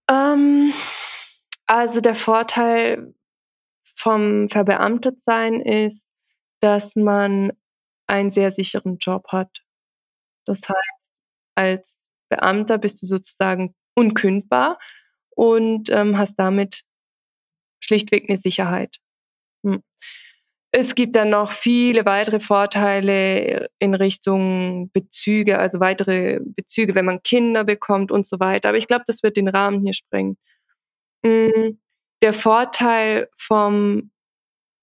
[0.08, 0.74] Ähm,
[1.66, 3.16] also der Vorteil
[3.96, 6.04] vom Verbeamtetsein ist,
[6.60, 7.52] dass man
[8.06, 9.50] einen sehr sicheren Job hat.
[10.46, 11.12] Das heißt,
[11.56, 11.98] als
[12.30, 14.78] Beamter bist du sozusagen unkündbar
[15.32, 16.84] und ähm, hast damit
[17.80, 18.98] schlichtweg eine Sicherheit.
[19.64, 19.82] Hm.
[20.80, 27.24] Es gibt dann noch viele weitere Vorteile in Richtung Bezüge, also weitere Bezüge, wenn man
[27.24, 28.70] Kinder bekommt und so weiter.
[28.70, 30.38] Aber ich glaube, das wird den Rahmen hier sprengen.
[31.26, 31.80] Hm,
[32.22, 34.12] der Vorteil vom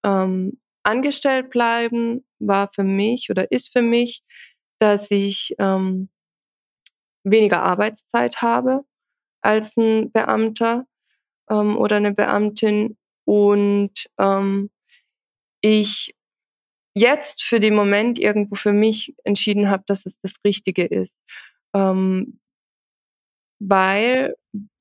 [0.05, 4.25] ähm, Angestelltbleiben war für mich oder ist für mich,
[4.81, 6.09] dass ich ähm,
[7.23, 8.85] weniger Arbeitszeit habe
[9.43, 10.87] als ein Beamter
[11.49, 14.71] ähm, oder eine Beamtin und ähm,
[15.65, 16.15] ich
[16.95, 21.17] jetzt für den Moment irgendwo für mich entschieden habe, dass es das Richtige ist.
[21.75, 22.39] Ähm,
[23.59, 24.35] weil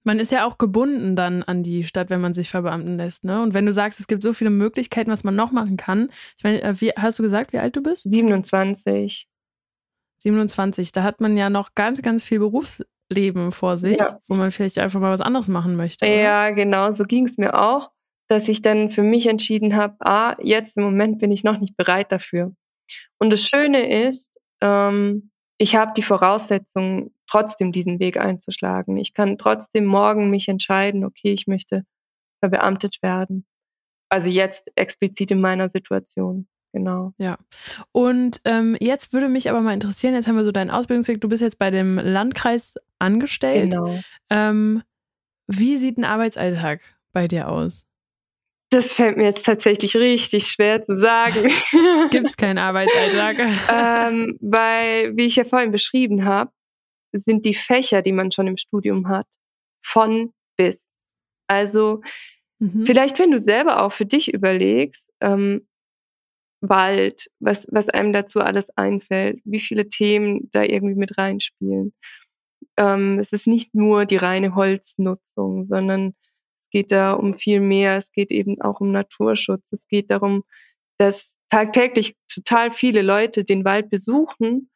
[0.03, 3.41] man ist ja auch gebunden dann an die Stadt, wenn man sich verbeamten lässt, ne?
[3.41, 6.09] Und wenn du sagst, es gibt so viele Möglichkeiten, was man noch machen kann.
[6.37, 8.03] Ich meine, äh, wie hast du gesagt, wie alt du bist?
[8.03, 9.27] 27.
[10.19, 10.91] 27.
[10.91, 14.19] Da hat man ja noch ganz, ganz viel Berufsleben vor sich, ja.
[14.27, 16.05] wo man vielleicht einfach mal was anderes machen möchte.
[16.05, 16.15] Oder?
[16.15, 17.91] Ja, genau, so ging es mir auch,
[18.29, 21.75] dass ich dann für mich entschieden habe, ah, jetzt im Moment bin ich noch nicht
[21.77, 22.53] bereit dafür.
[23.19, 24.25] Und das Schöne ist,
[24.61, 28.97] ähm, ich habe die Voraussetzungen, trotzdem diesen Weg einzuschlagen.
[28.97, 31.83] Ich kann trotzdem morgen mich entscheiden, okay, ich möchte
[32.39, 33.45] verbeamtet werden.
[34.09, 36.47] Also jetzt explizit in meiner Situation.
[36.73, 37.13] Genau.
[37.17, 37.37] Ja.
[37.91, 41.29] Und ähm, jetzt würde mich aber mal interessieren, jetzt haben wir so deinen Ausbildungsweg, du
[41.29, 43.71] bist jetzt bei dem Landkreis angestellt.
[43.71, 43.99] Genau.
[44.29, 44.83] Ähm,
[45.47, 46.81] wie sieht ein Arbeitsalltag
[47.13, 47.87] bei dir aus?
[48.73, 51.51] Das fällt mir jetzt tatsächlich richtig schwer zu sagen.
[52.09, 53.37] Gibt es keinen Arbeitsalltag?
[53.71, 56.49] ähm, weil, wie ich ja vorhin beschrieben habe,
[57.11, 59.27] sind die Fächer, die man schon im Studium hat,
[59.85, 60.83] von bis.
[61.45, 62.01] Also
[62.57, 62.87] mhm.
[62.87, 65.67] vielleicht, wenn du selber auch für dich überlegst, ähm,
[66.61, 71.93] Wald, was, was einem dazu alles einfällt, wie viele Themen da irgendwie mit reinspielen.
[72.77, 76.15] Ähm, es ist nicht nur die reine Holznutzung, sondern
[76.73, 77.99] geht da um viel mehr.
[77.99, 79.63] Es geht eben auch um Naturschutz.
[79.71, 80.43] Es geht darum,
[80.97, 81.15] dass
[81.49, 84.69] tagtäglich total viele Leute den Wald besuchen.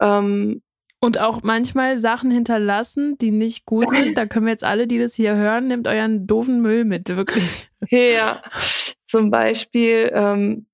[0.00, 0.62] Ähm,
[0.98, 4.18] und auch manchmal Sachen hinterlassen, die nicht gut sind.
[4.18, 7.68] Da können wir jetzt alle, die das hier hören, nehmt euren doofen Müll mit, wirklich.
[7.90, 8.42] Ja,
[9.06, 10.66] zum Beispiel ähm,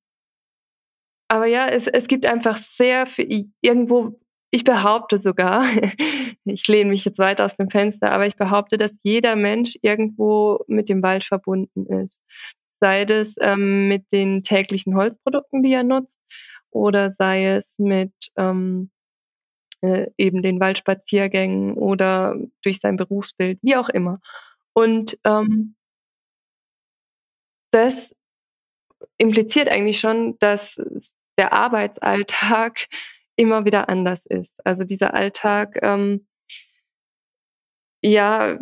[1.33, 4.21] aber ja, es, es gibt einfach sehr viel, irgendwo,
[4.53, 5.65] ich behaupte sogar,
[6.45, 10.61] ich lehne mich jetzt weit aus dem Fenster, aber ich behaupte, dass jeder Mensch irgendwo
[10.69, 12.21] mit dem Wald verbunden ist.
[12.79, 16.19] Sei es ähm, mit den täglichen Holzprodukten, die er nutzt,
[16.71, 18.91] oder sei es mit ähm,
[19.81, 24.21] äh, eben den Waldspaziergängen oder durch sein Berufsbild, wie auch immer.
[24.75, 25.77] Und ähm,
[27.73, 27.95] das
[29.17, 30.61] impliziert eigentlich schon, dass
[31.39, 32.89] der Arbeitsalltag
[33.37, 34.53] immer wieder anders ist.
[34.65, 36.27] Also dieser Alltag, ähm,
[38.03, 38.59] ja,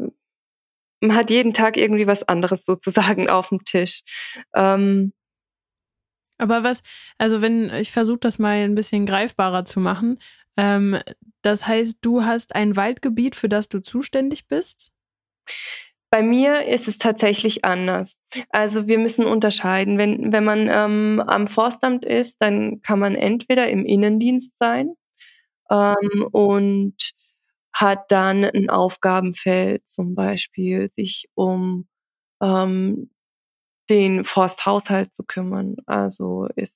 [1.01, 4.03] man hat jeden Tag irgendwie was anderes sozusagen auf dem Tisch.
[4.55, 5.13] Ähm,
[6.39, 6.83] aber was,
[7.19, 10.19] also wenn ich versuche das mal ein bisschen greifbarer zu machen,
[10.57, 10.99] ähm,
[11.43, 14.91] das heißt, du hast ein Waldgebiet, für das du zuständig bist?
[16.11, 18.13] Bei mir ist es tatsächlich anders.
[18.51, 19.97] Also wir müssen unterscheiden.
[19.97, 24.95] Wenn, wenn man ähm, am Forstamt ist, dann kann man entweder im Innendienst sein
[25.71, 26.97] ähm, und
[27.73, 31.89] hat dann ein Aufgabenfeld, zum Beispiel sich um
[32.43, 33.11] ähm,
[33.91, 35.77] den Forsthaushalt zu kümmern.
[35.87, 36.75] Also ist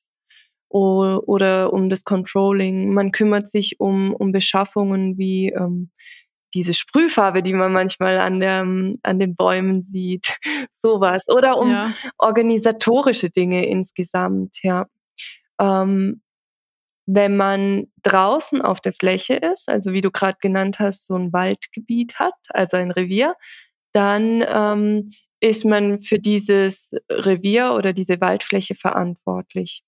[0.70, 2.92] oder um das Controlling.
[2.94, 5.90] Man kümmert sich um, um Beschaffungen wie ähm,
[6.54, 10.36] diese Sprühfarbe, die man manchmal an, der, an den Bäumen sieht,
[10.82, 11.22] sowas.
[11.26, 11.92] Oder um ja.
[12.18, 14.86] organisatorische Dinge insgesamt, ja.
[15.60, 16.22] Ähm,
[17.06, 21.32] wenn man draußen auf der Fläche ist, also wie du gerade genannt hast, so ein
[21.32, 23.34] Waldgebiet hat, also ein Revier,
[23.92, 26.74] dann ähm, ist man für dieses
[27.10, 29.82] Revier oder diese Waldfläche verantwortlich.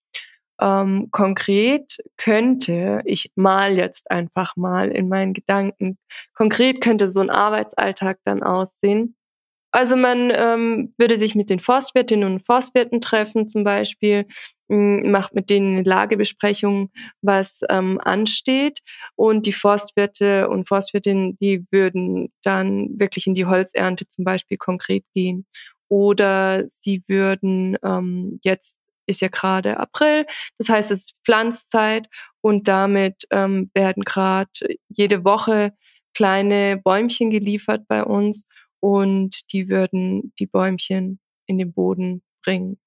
[0.61, 5.99] Ähm, konkret könnte, ich mal jetzt einfach mal in meinen Gedanken,
[6.35, 9.17] konkret könnte so ein Arbeitsalltag dann aussehen.
[9.73, 14.27] Also man ähm, würde sich mit den Forstwirtinnen und Forstwirten treffen zum Beispiel,
[14.69, 16.91] macht mit denen eine Lagebesprechung,
[17.23, 18.81] was ähm, ansteht.
[19.15, 25.05] Und die Forstwirte und Forstwirtinnen, die würden dann wirklich in die Holzernte zum Beispiel konkret
[25.15, 25.47] gehen.
[25.89, 28.76] Oder sie würden ähm, jetzt
[29.07, 30.27] ist ja gerade April.
[30.59, 32.09] Das heißt, es ist Pflanzzeit
[32.41, 34.51] und damit ähm, werden gerade
[34.89, 35.73] jede Woche
[36.15, 38.47] kleine Bäumchen geliefert bei uns
[38.81, 42.79] und die würden die Bäumchen in den Boden bringen.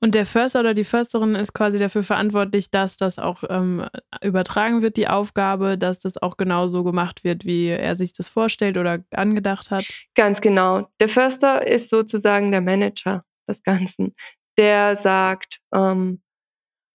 [0.00, 3.86] Und der Förster oder die Försterin ist quasi dafür verantwortlich, dass das auch ähm,
[4.22, 8.28] übertragen wird, die Aufgabe, dass das auch genau so gemacht wird, wie er sich das
[8.28, 9.86] vorstellt oder angedacht hat.
[10.14, 10.88] Ganz genau.
[11.00, 14.14] Der Förster ist sozusagen der Manager des Ganzen.
[14.56, 16.22] Der sagt, ähm,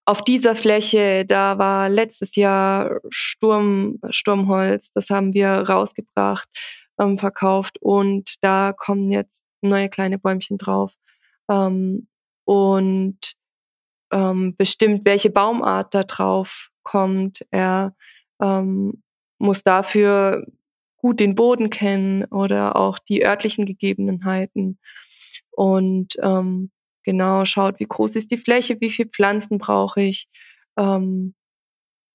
[0.06, 6.48] auf dieser Fläche, da war letztes Jahr Sturm, Sturmholz, das haben wir rausgebracht,
[7.00, 10.92] ähm, verkauft und da kommen jetzt neue kleine Bäumchen drauf.
[11.50, 12.08] Ähm,
[12.46, 13.20] und
[14.12, 17.46] ähm, bestimmt, welche Baumart da drauf kommt.
[17.52, 17.96] Er
[18.42, 19.04] ähm,
[19.38, 20.46] muss dafür
[20.98, 24.80] gut den Boden kennen oder auch die örtlichen Gegebenheiten.
[25.52, 26.72] Und ähm,
[27.04, 30.28] genau schaut, wie groß ist die Fläche, wie viele Pflanzen brauche ich
[30.78, 31.34] ähm,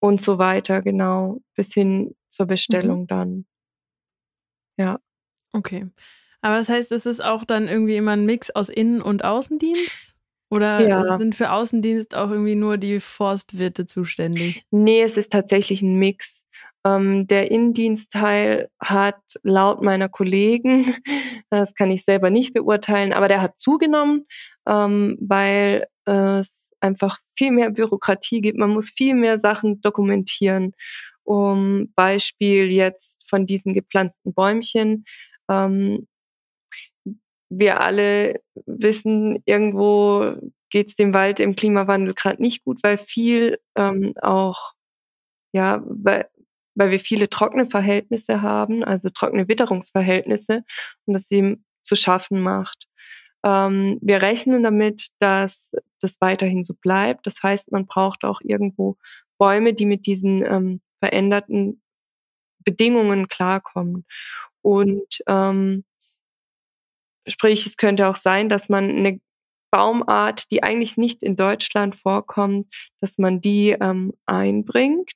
[0.01, 3.07] und so weiter, genau, bis hin zur Bestellung mhm.
[3.07, 3.47] dann.
[4.77, 4.99] Ja.
[5.53, 5.87] Okay.
[6.41, 10.15] Aber das heißt, es ist auch dann irgendwie immer ein Mix aus Innen- und Außendienst?
[10.51, 11.17] Oder ja.
[11.17, 14.65] sind für Außendienst auch irgendwie nur die Forstwirte zuständig?
[14.71, 16.44] Nee, es ist tatsächlich ein Mix.
[16.87, 20.97] Ähm, der Innendienstteil hat laut meiner Kollegen,
[21.51, 24.27] das kann ich selber nicht beurteilen, aber der hat zugenommen,
[24.67, 28.59] ähm, weil es einfach viel mehr Bürokratie gibt.
[28.59, 30.73] Man muss viel mehr Sachen dokumentieren.
[31.25, 35.07] Um Beispiel jetzt von diesen gepflanzten Bäumchen.
[35.49, 36.07] Ähm,
[37.49, 40.35] wir alle wissen, irgendwo
[40.71, 44.73] geht es dem Wald im Klimawandel gerade nicht gut, weil viel ähm, auch,
[45.53, 46.29] ja, weil,
[46.75, 50.65] weil wir viele trockene Verhältnisse haben, also trockene Witterungsverhältnisse
[51.07, 52.87] und das eben zu schaffen macht.
[53.45, 55.53] Ähm, wir rechnen damit, dass
[56.01, 57.27] das weiterhin so bleibt.
[57.27, 58.97] Das heißt, man braucht auch irgendwo
[59.39, 61.83] Bäume, die mit diesen ähm, veränderten
[62.65, 64.07] Bedingungen klarkommen.
[64.63, 65.85] Und ähm,
[67.27, 69.21] Sprich, es könnte auch sein, dass man eine
[69.71, 75.11] Baumart, die eigentlich nicht in Deutschland vorkommt, dass man die ähm, einbringt.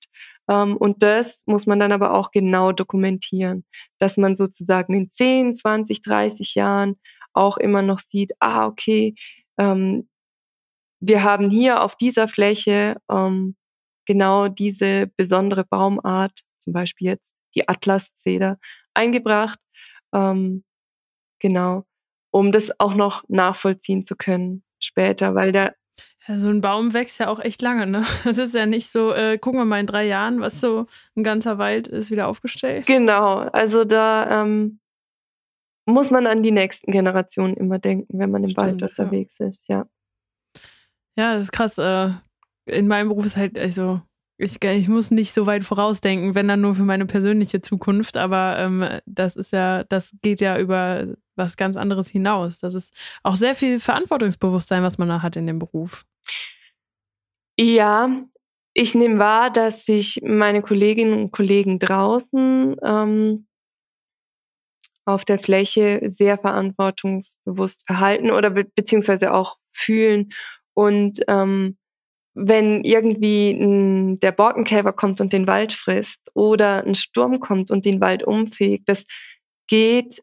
[0.48, 3.64] Ähm, und das muss man dann aber auch genau dokumentieren,
[3.98, 6.98] dass man sozusagen in 10, 20, 30 Jahren
[7.32, 9.14] auch immer noch sieht, ah, okay,
[9.58, 10.08] ähm,
[11.00, 13.56] wir haben hier auf dieser Fläche ähm,
[14.06, 18.58] genau diese besondere Baumart, zum Beispiel jetzt die Atlaszeder,
[18.94, 19.60] eingebracht.
[20.12, 20.64] Ähm,
[21.40, 21.84] genau
[22.30, 25.74] um das auch noch nachvollziehen zu können später, weil der
[26.28, 28.04] ja, so ein Baum wächst ja auch echt lange, ne?
[28.24, 30.86] Das ist ja nicht so, äh, gucken wir mal in drei Jahren, was so
[31.16, 32.86] ein ganzer Wald ist, wieder aufgestellt.
[32.86, 34.78] Genau, also da ähm,
[35.86, 39.46] muss man an die nächsten Generationen immer denken, wenn man im Stimmt, Wald unterwegs ja.
[39.46, 39.86] ist, ja.
[41.16, 41.78] Ja, das ist krass.
[41.78, 42.10] Äh,
[42.66, 44.02] in meinem Beruf ist halt, also
[44.38, 48.56] ich, ich muss nicht so weit vorausdenken, wenn dann nur für meine persönliche Zukunft, aber
[48.58, 52.60] ähm, das ist ja, das geht ja über was ganz anderes hinaus.
[52.60, 56.04] Das ist auch sehr viel Verantwortungsbewusstsein, was man da hat in dem Beruf.
[57.56, 58.08] Ja,
[58.74, 63.46] ich nehme wahr, dass sich meine Kolleginnen und Kollegen draußen ähm,
[65.04, 70.32] auf der Fläche sehr verantwortungsbewusst verhalten oder be beziehungsweise auch fühlen
[70.74, 71.77] und ähm,
[72.38, 77.84] wenn irgendwie ein, der Borkenkäfer kommt und den Wald frisst oder ein Sturm kommt und
[77.84, 79.02] den Wald umfegt, das
[79.66, 80.22] geht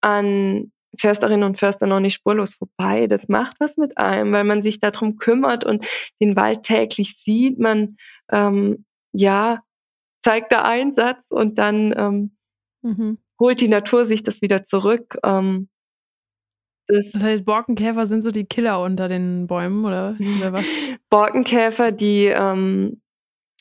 [0.00, 3.06] an Försterinnen und Förster noch nicht spurlos vorbei.
[3.06, 5.84] Das macht was mit einem, weil man sich darum kümmert und
[6.20, 7.58] den Wald täglich sieht.
[7.58, 7.96] Man
[8.30, 9.62] ähm, ja
[10.22, 12.36] zeigt da Einsatz und dann ähm,
[12.82, 13.18] mhm.
[13.38, 15.18] holt die Natur sich das wieder zurück.
[15.24, 15.69] Ähm,
[16.90, 20.64] das, das heißt, Borkenkäfer sind so die Killer unter den Bäumen, oder, oder was?
[21.10, 23.00] Borkenkäfer, die ähm,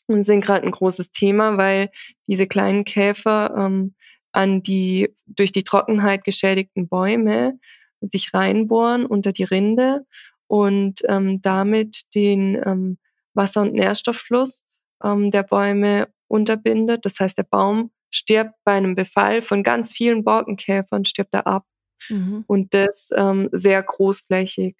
[0.08, 1.90] sind gerade ein großes Thema, weil
[2.28, 3.96] diese kleinen Käfer ähm,
[4.32, 7.60] an die durch die Trockenheit geschädigten Bäume
[8.02, 10.06] sich reinbohren unter die Rinde
[10.48, 12.98] und ähm, damit den ähm,
[13.34, 14.64] Wasser- und Nährstofffluss
[15.04, 17.06] ähm, der Bäume unterbindet.
[17.06, 21.66] Das heißt, der Baum stirbt bei einem Befall von ganz vielen Borkenkäfern, stirbt er ab.
[22.10, 22.44] Mhm.
[22.48, 24.76] Und das ähm, sehr großflächig.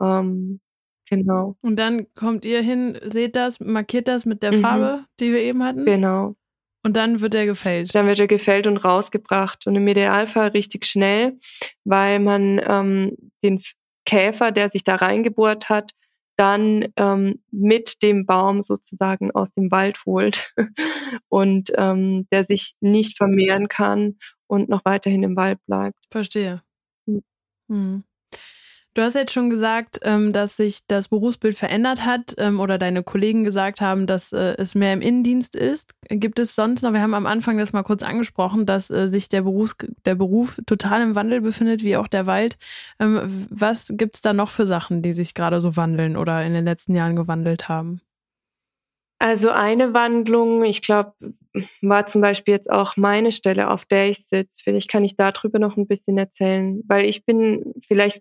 [0.00, 0.60] Ähm,
[1.08, 1.56] genau.
[1.60, 4.60] Und dann kommt ihr hin, seht das, markiert das mit der mhm.
[4.60, 5.84] Farbe, die wir eben hatten?
[5.84, 6.36] Genau.
[6.84, 7.94] Und dann wird er gefällt.
[7.94, 9.66] Dann wird er gefällt und rausgebracht.
[9.66, 11.38] Und im Idealfall richtig schnell,
[11.84, 13.62] weil man ähm, den
[14.04, 15.92] Käfer, der sich da reingebohrt hat,
[16.36, 20.52] dann ähm, mit dem Baum sozusagen aus dem Wald holt
[21.28, 24.16] und ähm, der sich nicht vermehren kann
[24.52, 25.96] und noch weiterhin im Wald bleibt.
[26.10, 26.62] Verstehe.
[27.06, 27.22] Hm.
[27.68, 28.04] Hm.
[28.94, 33.02] Du hast jetzt schon gesagt, ähm, dass sich das Berufsbild verändert hat ähm, oder deine
[33.02, 35.94] Kollegen gesagt haben, dass äh, es mehr im Innendienst ist.
[36.10, 39.30] Gibt es sonst noch, wir haben am Anfang das mal kurz angesprochen, dass äh, sich
[39.30, 42.58] der, Berufs-, der Beruf total im Wandel befindet, wie auch der Wald.
[42.98, 46.52] Ähm, was gibt es da noch für Sachen, die sich gerade so wandeln oder in
[46.52, 48.02] den letzten Jahren gewandelt haben?
[49.22, 51.14] Also eine Wandlung, ich glaube,
[51.80, 54.60] war zum Beispiel jetzt auch meine Stelle, auf der ich sitze.
[54.64, 58.20] Vielleicht kann ich darüber noch ein bisschen erzählen, weil ich bin vielleicht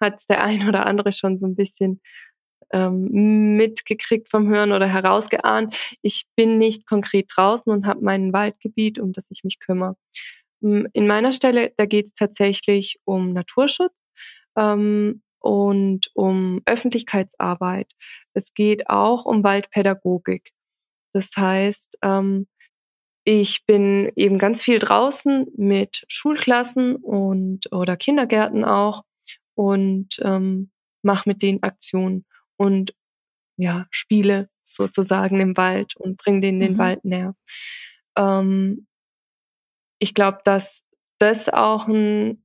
[0.00, 2.00] hat der ein oder andere schon so ein bisschen
[2.70, 5.74] ähm, mitgekriegt vom Hören oder herausgeahnt.
[6.00, 9.96] Ich bin nicht konkret draußen und habe mein Waldgebiet, um das ich mich kümmere.
[10.62, 13.94] Hm, in meiner Stelle, da geht es tatsächlich um Naturschutz
[14.56, 17.90] ähm, und um Öffentlichkeitsarbeit.
[18.34, 20.52] Es geht auch um Waldpädagogik.
[21.12, 22.46] Das heißt, ähm,
[23.24, 29.04] ich bin eben ganz viel draußen mit Schulklassen und oder Kindergärten auch
[29.54, 30.70] und ähm,
[31.02, 32.24] mache mit denen Aktionen
[32.56, 32.94] und
[33.56, 36.78] ja, spiele sozusagen im Wald und bringe denen den mhm.
[36.78, 37.34] Wald näher.
[38.16, 38.86] Ähm,
[39.98, 40.64] ich glaube, dass
[41.18, 42.44] das auch ein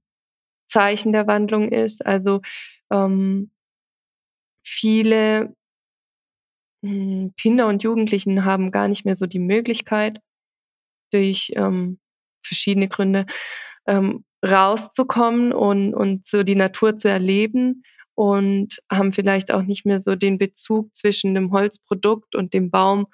[0.72, 2.06] Zeichen der Wandlung ist.
[2.06, 2.42] Also
[2.92, 3.52] ähm,
[4.66, 5.56] viele
[6.84, 10.20] hm, Kinder und Jugendlichen haben gar nicht mehr so die Möglichkeit,
[11.12, 12.00] durch ähm,
[12.46, 13.26] verschiedene Gründe
[13.88, 17.84] ähm, rauszukommen und, und so die Natur zu erleben
[18.16, 23.08] und haben vielleicht auch nicht mehr so den Bezug zwischen dem Holzprodukt und dem Baum.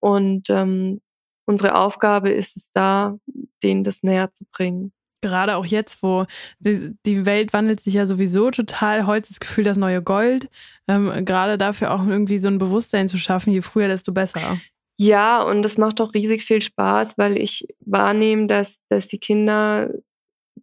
[0.00, 1.02] Und ähm,
[1.46, 3.18] unsere Aufgabe ist es da,
[3.62, 4.93] denen das näher zu bringen.
[5.24, 6.26] Gerade auch jetzt, wo
[6.58, 9.06] die, die Welt wandelt sich ja sowieso total.
[9.06, 10.50] Holz ist Gefühl das neue Gold.
[10.86, 14.58] Ähm, gerade dafür auch irgendwie so ein Bewusstsein zu schaffen, je früher, desto besser.
[14.98, 19.90] Ja, und das macht auch riesig viel Spaß, weil ich wahrnehme, dass, dass die Kinder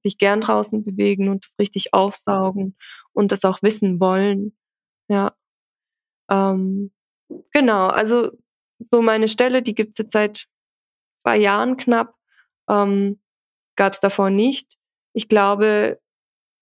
[0.04, 2.76] sich gern draußen bewegen und das richtig aufsaugen
[3.14, 4.56] und das auch wissen wollen.
[5.10, 5.34] Ja.
[6.30, 6.92] Ähm,
[7.52, 8.32] genau, also
[8.92, 10.46] so meine Stelle, die gibt es jetzt seit
[11.24, 12.14] zwei Jahren knapp,
[12.70, 13.20] ähm,
[13.82, 14.78] gab es davor nicht.
[15.12, 16.00] Ich glaube,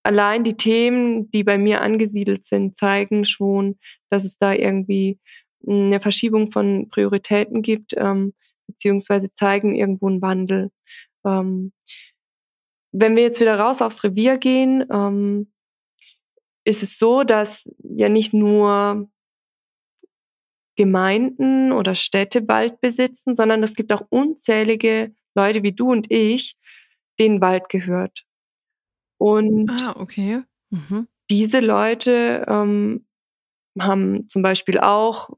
[0.02, 3.78] allein die Themen, die bei mir angesiedelt sind, zeigen schon,
[4.08, 5.18] dass es da irgendwie
[5.68, 8.32] eine Verschiebung von Prioritäten gibt, ähm,
[8.66, 10.70] beziehungsweise zeigen irgendwo einen Wandel.
[11.26, 11.72] Ähm,
[12.90, 15.52] wenn wir jetzt wieder raus aufs Revier gehen, ähm,
[16.64, 19.10] ist es so, dass ja nicht nur
[20.74, 26.56] Gemeinden oder Städte Wald besitzen, sondern es gibt auch unzählige Leute wie du und ich,
[27.20, 28.24] denen Wald gehört.
[29.18, 30.42] Und ah, okay.
[30.70, 31.06] Mhm.
[31.30, 33.06] diese Leute ähm,
[33.78, 35.30] haben zum Beispiel auch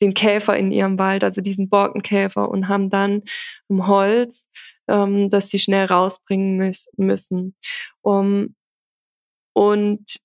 [0.00, 3.22] den Käfer in ihrem Wald, also diesen Borkenkäfer, und haben dann
[3.68, 4.42] Holz
[4.88, 7.56] ähm, das sie schnell rausbringen mü müssen.
[8.02, 8.54] Um,
[9.54, 10.18] und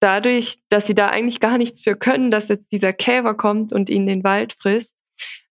[0.00, 3.90] dadurch, dass sie da eigentlich gar nichts für können, dass jetzt dieser Käfer kommt und
[3.90, 4.90] ihnen den Wald frisst,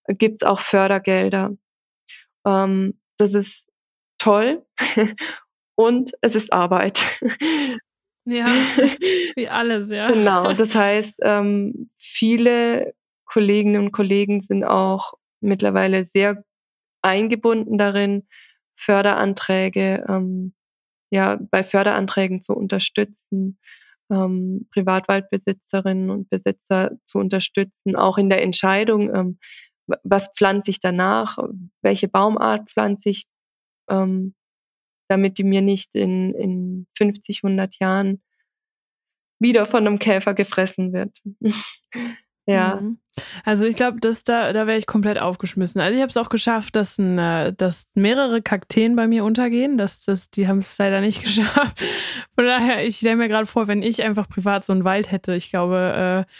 [0.08, 1.56] gibt es auch Fördergelder.
[2.46, 3.66] Ähm, das ist
[4.18, 4.66] toll
[5.76, 7.00] und es ist Arbeit.
[8.26, 8.48] Ja,
[9.36, 10.10] wie alles, ja.
[10.12, 12.94] Genau, das heißt, ähm, viele
[13.26, 16.44] Kolleginnen und Kollegen sind auch mittlerweile sehr
[17.02, 18.28] eingebunden darin,
[18.78, 20.54] Förderanträge, ähm,
[21.12, 23.60] ja, bei Förderanträgen zu unterstützen,
[24.12, 29.40] ähm, Privatwaldbesitzerinnen und Besitzer zu unterstützen, auch in der Entscheidung, ähm,
[30.04, 31.38] was pflanze ich danach,
[31.82, 33.28] welche Baumart pflanze ich,
[33.90, 34.34] ähm,
[35.08, 38.22] damit die mir nicht in, in 50, 100 Jahren
[39.40, 41.18] wieder von einem Käfer gefressen wird.
[42.48, 42.76] Ja.
[42.76, 43.00] Mhm.
[43.44, 45.82] Also ich glaube, da, da wäre ich komplett aufgeschmissen.
[45.82, 49.78] Also ich habe es auch geschafft, dass, ein, äh, dass mehrere Kakteen bei mir untergehen.
[49.78, 51.82] Das, das, die haben es leider nicht geschafft.
[52.36, 55.34] Von daher, ich stelle mir gerade vor, wenn ich einfach privat so einen Wald hätte,
[55.36, 56.32] ich glaube, äh,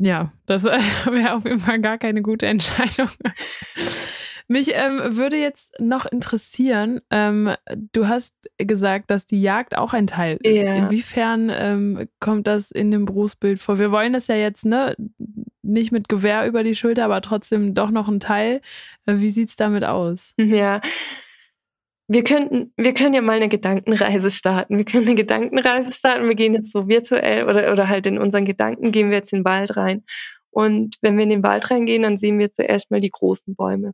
[0.00, 3.08] ja, das wäre auf jeden Fall gar keine gute Entscheidung.
[4.48, 7.52] Mich ähm, würde jetzt noch interessieren, ähm,
[7.92, 10.62] du hast gesagt, dass die Jagd auch ein Teil ist.
[10.64, 10.74] Ja.
[10.74, 13.78] Inwiefern ähm, kommt das in dem Berufsbild vor?
[13.78, 14.96] Wir wollen das ja jetzt ne,
[15.62, 18.60] nicht mit Gewehr über die Schulter, aber trotzdem doch noch ein Teil.
[19.06, 20.34] Äh, wie sieht es damit aus?
[20.36, 20.80] Ja.
[22.12, 24.76] Wir könnten, wir können ja mal eine Gedankenreise starten.
[24.76, 26.26] Wir können eine Gedankenreise starten.
[26.26, 29.40] Wir gehen jetzt so virtuell oder, oder halt in unseren Gedanken gehen wir jetzt in
[29.40, 30.02] den Wald rein.
[30.50, 33.92] Und wenn wir in den Wald reingehen, dann sehen wir zuerst mal die großen Bäume.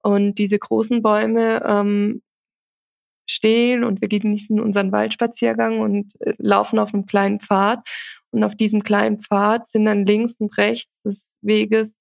[0.00, 2.22] Und diese großen Bäume ähm,
[3.26, 7.80] stehen und wir genießen unseren Waldspaziergang und äh, laufen auf einem kleinen Pfad.
[8.30, 11.92] Und auf diesem kleinen Pfad sind dann links und rechts des Weges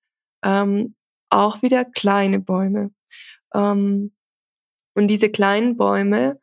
[0.44, 0.94] ähm,
[1.32, 2.92] auch wieder kleine Bäume.
[3.56, 4.12] Ähm,
[4.94, 6.40] und diese kleinen Bäume,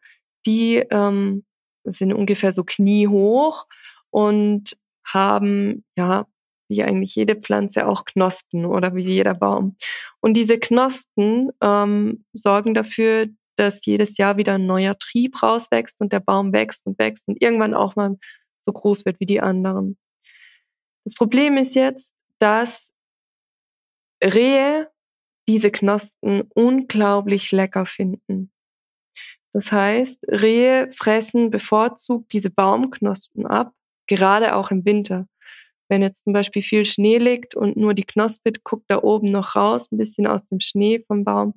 [0.47, 1.45] die ähm,
[1.85, 3.67] sind ungefähr so kniehoch
[4.11, 6.27] und haben, ja,
[6.69, 9.77] wie eigentlich jede Pflanze auch Knospen oder wie jeder Baum.
[10.21, 16.13] Und diese Knospen ähm, sorgen dafür, dass jedes Jahr wieder ein neuer Trieb rauswächst und
[16.13, 18.17] der Baum wächst und wächst und irgendwann auch mal
[18.67, 19.97] so groß wird wie die anderen.
[21.05, 22.71] Das Problem ist jetzt, dass
[24.23, 24.89] Rehe
[25.49, 28.51] diese Knospen unglaublich lecker finden.
[29.53, 33.73] Das heißt, Rehe fressen bevorzugt diese Baumknospen ab,
[34.07, 35.27] gerade auch im Winter.
[35.89, 39.55] Wenn jetzt zum Beispiel viel Schnee liegt und nur die Knospe guckt da oben noch
[39.55, 41.55] raus, ein bisschen aus dem Schnee vom Baum,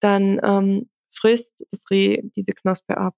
[0.00, 3.14] dann ähm, frisst das Reh diese Knospe ab.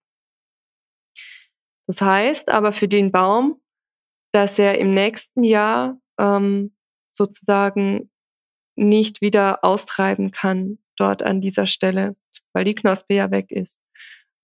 [1.86, 3.60] Das heißt aber für den Baum,
[4.32, 6.74] dass er im nächsten Jahr ähm,
[7.12, 8.10] sozusagen
[8.76, 12.16] nicht wieder austreiben kann dort an dieser Stelle,
[12.52, 13.76] weil die Knospe ja weg ist.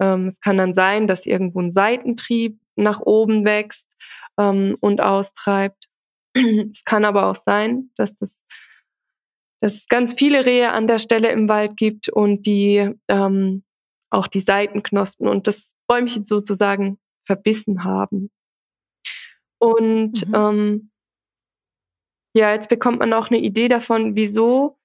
[0.01, 3.87] Ähm, es kann dann sein, dass irgendwo ein Seitentrieb nach oben wächst
[4.39, 5.89] ähm, und austreibt.
[6.35, 8.31] es kann aber auch sein, dass das
[9.61, 13.63] dass es ganz viele Rehe an der Stelle im Wald gibt und die ähm,
[14.09, 15.57] auch die Seitenknospen und das
[15.87, 18.31] Bäumchen sozusagen verbissen haben.
[19.59, 20.35] Und mhm.
[20.35, 20.91] ähm,
[22.33, 24.79] ja, jetzt bekommt man auch eine Idee davon, wieso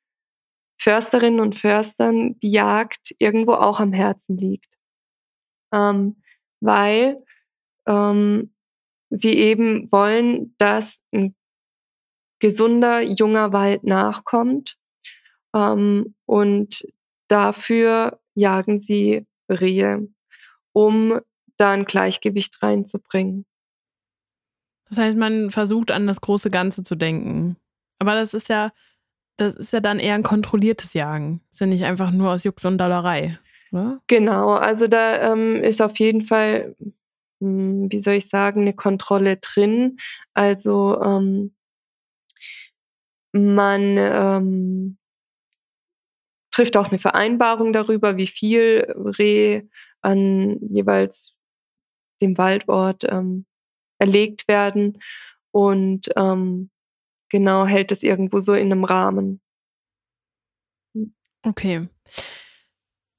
[0.80, 4.70] Försterinnen und Förstern die Jagd irgendwo auch am Herzen liegt.
[5.72, 6.22] Ähm,
[6.60, 7.24] weil
[7.86, 8.54] ähm,
[9.10, 11.36] sie eben wollen, dass ein
[12.40, 14.78] gesunder junger Wald nachkommt.
[15.54, 16.86] Ähm, und
[17.28, 20.08] dafür jagen sie Rehe,
[20.74, 21.20] um
[21.58, 23.46] da ein Gleichgewicht reinzubringen.
[24.96, 27.58] Das heißt, man versucht an das große Ganze zu denken.
[28.00, 28.72] Aber das ist ja,
[29.36, 31.42] das ist ja dann eher ein kontrolliertes Jagen.
[31.50, 33.38] Das ist ja nicht einfach nur aus Jux und Dollerei,
[33.74, 34.00] oder?
[34.08, 36.78] Genau, also da ähm, ist auf jeden Fall,
[37.42, 39.98] hm, wie soll ich sagen, eine Kontrolle drin.
[40.34, 41.54] Also ähm,
[43.34, 44.98] man ähm,
[46.52, 48.88] trifft auch eine Vereinbarung darüber, wie viel
[49.20, 49.64] Reh
[50.00, 51.34] an jeweils
[52.22, 53.46] dem Waldort ähm,
[53.98, 55.02] erlegt werden
[55.52, 56.70] und ähm,
[57.30, 59.42] genau hält es irgendwo so in einem Rahmen.
[61.44, 61.88] Okay.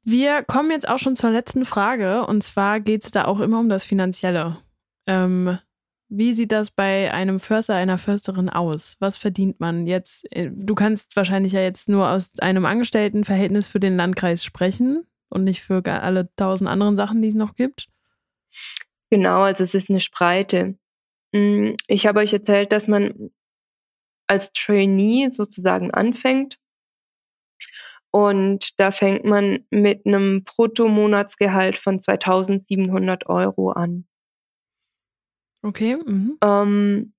[0.03, 3.59] Wir kommen jetzt auch schon zur letzten Frage und zwar geht es da auch immer
[3.59, 4.59] um das Finanzielle.
[5.07, 5.59] Ähm,
[6.09, 8.97] wie sieht das bei einem Förster, einer Försterin aus?
[9.01, 10.31] Was verdient man jetzt?
[10.33, 15.45] Äh, du kannst wahrscheinlich ja jetzt nur aus einem Angestelltenverhältnis für den Landkreis sprechen und
[15.45, 17.89] nicht für alle tausend anderen Sachen, die es noch gibt.
[19.11, 20.77] Genau, also es ist eine Spreite.
[21.35, 23.31] Hm, ich habe euch erzählt, dass man
[24.27, 26.59] als Trainee sozusagen anfängt.
[28.11, 34.07] Und da fängt man mit einem Bruttomonatsgehalt von 2700 Euro an.
[35.63, 35.97] Okay.
[35.97, 36.39] Mhm.
[36.43, 37.13] Ähm,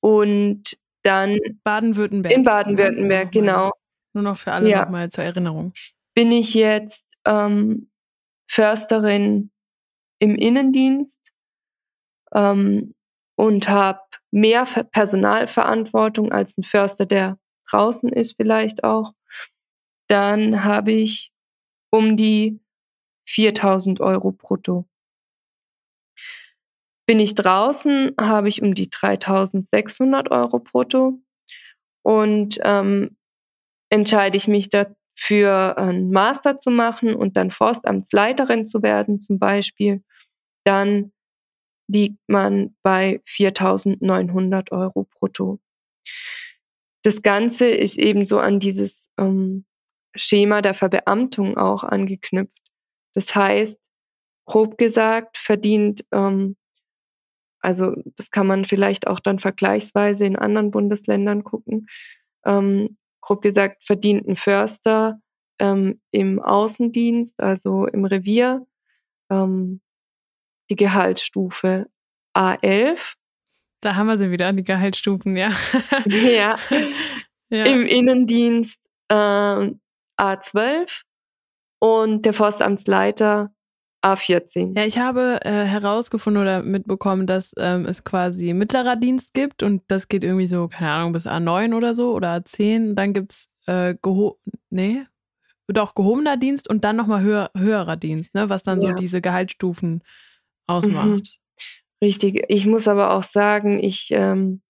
[0.00, 1.38] und dann.
[1.64, 2.34] Baden-Württemberg.
[2.34, 3.72] In Baden-Württemberg, genau.
[4.14, 4.84] Nur noch für alle ja.
[4.84, 5.72] nochmal zur Erinnerung.
[6.14, 7.90] Bin ich jetzt ähm,
[8.48, 9.50] Försterin
[10.18, 11.19] im Innendienst
[12.34, 12.94] ähm,
[13.36, 14.00] und habe
[14.30, 17.38] mehr Personalverantwortung als ein Förster, der
[17.70, 19.12] draußen ist vielleicht auch,
[20.08, 21.32] dann habe ich
[21.90, 22.60] um die
[23.28, 24.86] 4000 Euro brutto.
[27.06, 31.20] Bin ich draußen, habe ich um die 3600 Euro brutto
[32.02, 33.16] und ähm,
[33.90, 40.02] entscheide ich mich dafür, einen Master zu machen und dann Forstamtsleiterin zu werden zum Beispiel,
[40.64, 41.12] dann
[41.90, 45.58] liegt man bei 4.900 Euro brutto.
[47.02, 49.64] Das Ganze ist eben so an dieses ähm,
[50.14, 52.56] Schema der Verbeamtung auch angeknüpft.
[53.14, 53.76] Das heißt,
[54.46, 56.56] grob gesagt, verdient, ähm,
[57.60, 61.88] also das kann man vielleicht auch dann vergleichsweise in anderen Bundesländern gucken,
[62.44, 65.20] ähm, grob gesagt, verdient ein Förster
[65.58, 68.66] ähm, im Außendienst, also im Revier,
[69.30, 69.80] ähm,
[70.70, 71.86] die Gehaltsstufe
[72.34, 72.96] A11.
[73.80, 75.50] Da haben wir sie wieder, die Gehaltsstufen, ja.
[76.06, 76.56] ja.
[77.50, 77.64] ja.
[77.64, 79.72] Im Innendienst äh,
[80.18, 80.86] A12
[81.80, 83.50] und der Forstamtsleiter
[84.02, 84.76] A14.
[84.76, 89.82] Ja, ich habe äh, herausgefunden oder mitbekommen, dass ähm, es quasi mittlerer Dienst gibt und
[89.88, 92.94] das geht irgendwie so, keine Ahnung, bis A9 oder so oder A10.
[92.94, 94.38] Dann gibt es äh, geho
[94.70, 95.04] nee,
[95.68, 98.88] doch gehobener Dienst und dann nochmal höher, höherer Dienst, ne, was dann ja.
[98.88, 100.02] so diese Gehaltsstufen
[100.70, 101.08] ausmacht.
[101.08, 101.20] Mhm.
[102.02, 102.44] Richtig.
[102.48, 104.62] Ich muss aber auch sagen, ich ähm,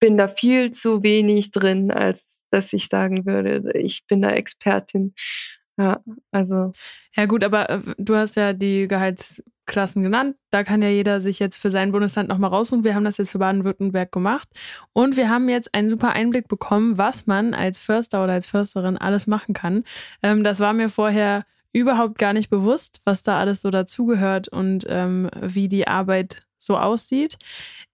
[0.00, 5.14] bin da viel zu wenig drin, als dass ich sagen würde, ich bin da Expertin.
[5.76, 6.70] Ja, also.
[7.16, 10.36] Ja, gut, aber äh, du hast ja die Gehalts, Klassen genannt.
[10.50, 12.84] Da kann ja jeder sich jetzt für sein Bundesland nochmal raussuchen.
[12.84, 14.48] Wir haben das jetzt für Baden-Württemberg gemacht.
[14.92, 18.98] Und wir haben jetzt einen super Einblick bekommen, was man als Förster oder als Försterin
[18.98, 19.84] alles machen kann.
[20.22, 21.44] Ähm, das war mir vorher
[21.74, 26.78] überhaupt gar nicht bewusst, was da alles so dazugehört und ähm, wie die Arbeit so
[26.78, 27.36] aussieht.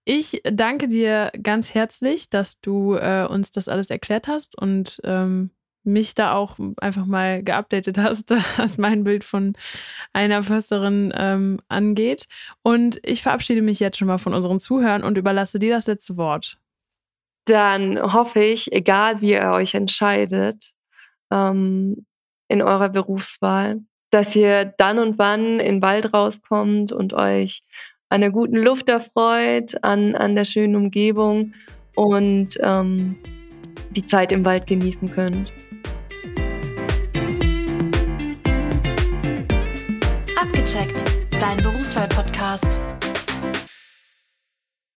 [0.05, 5.49] Ich danke dir ganz herzlich, dass du äh, uns das alles erklärt hast und ähm,
[5.83, 9.53] mich da auch einfach mal geupdatet hast, was mein Bild von
[10.13, 12.27] einer Försterin ähm, angeht.
[12.61, 16.17] Und ich verabschiede mich jetzt schon mal von unseren Zuhörern und überlasse dir das letzte
[16.17, 16.57] Wort.
[17.45, 20.71] Dann hoffe ich, egal wie ihr euch entscheidet
[21.31, 22.05] ähm,
[22.51, 23.79] in eurer Berufswahl,
[24.11, 27.63] dass ihr dann und wann in den Wald rauskommt und euch
[28.09, 31.53] an der guten Luft erfreut, an, an der schönen Umgebung
[31.95, 33.15] und ähm,
[33.91, 35.53] die Zeit im Wald genießen könnt.
[40.37, 41.05] Abgecheckt,
[41.39, 43.00] dein Berufswahl-Podcast.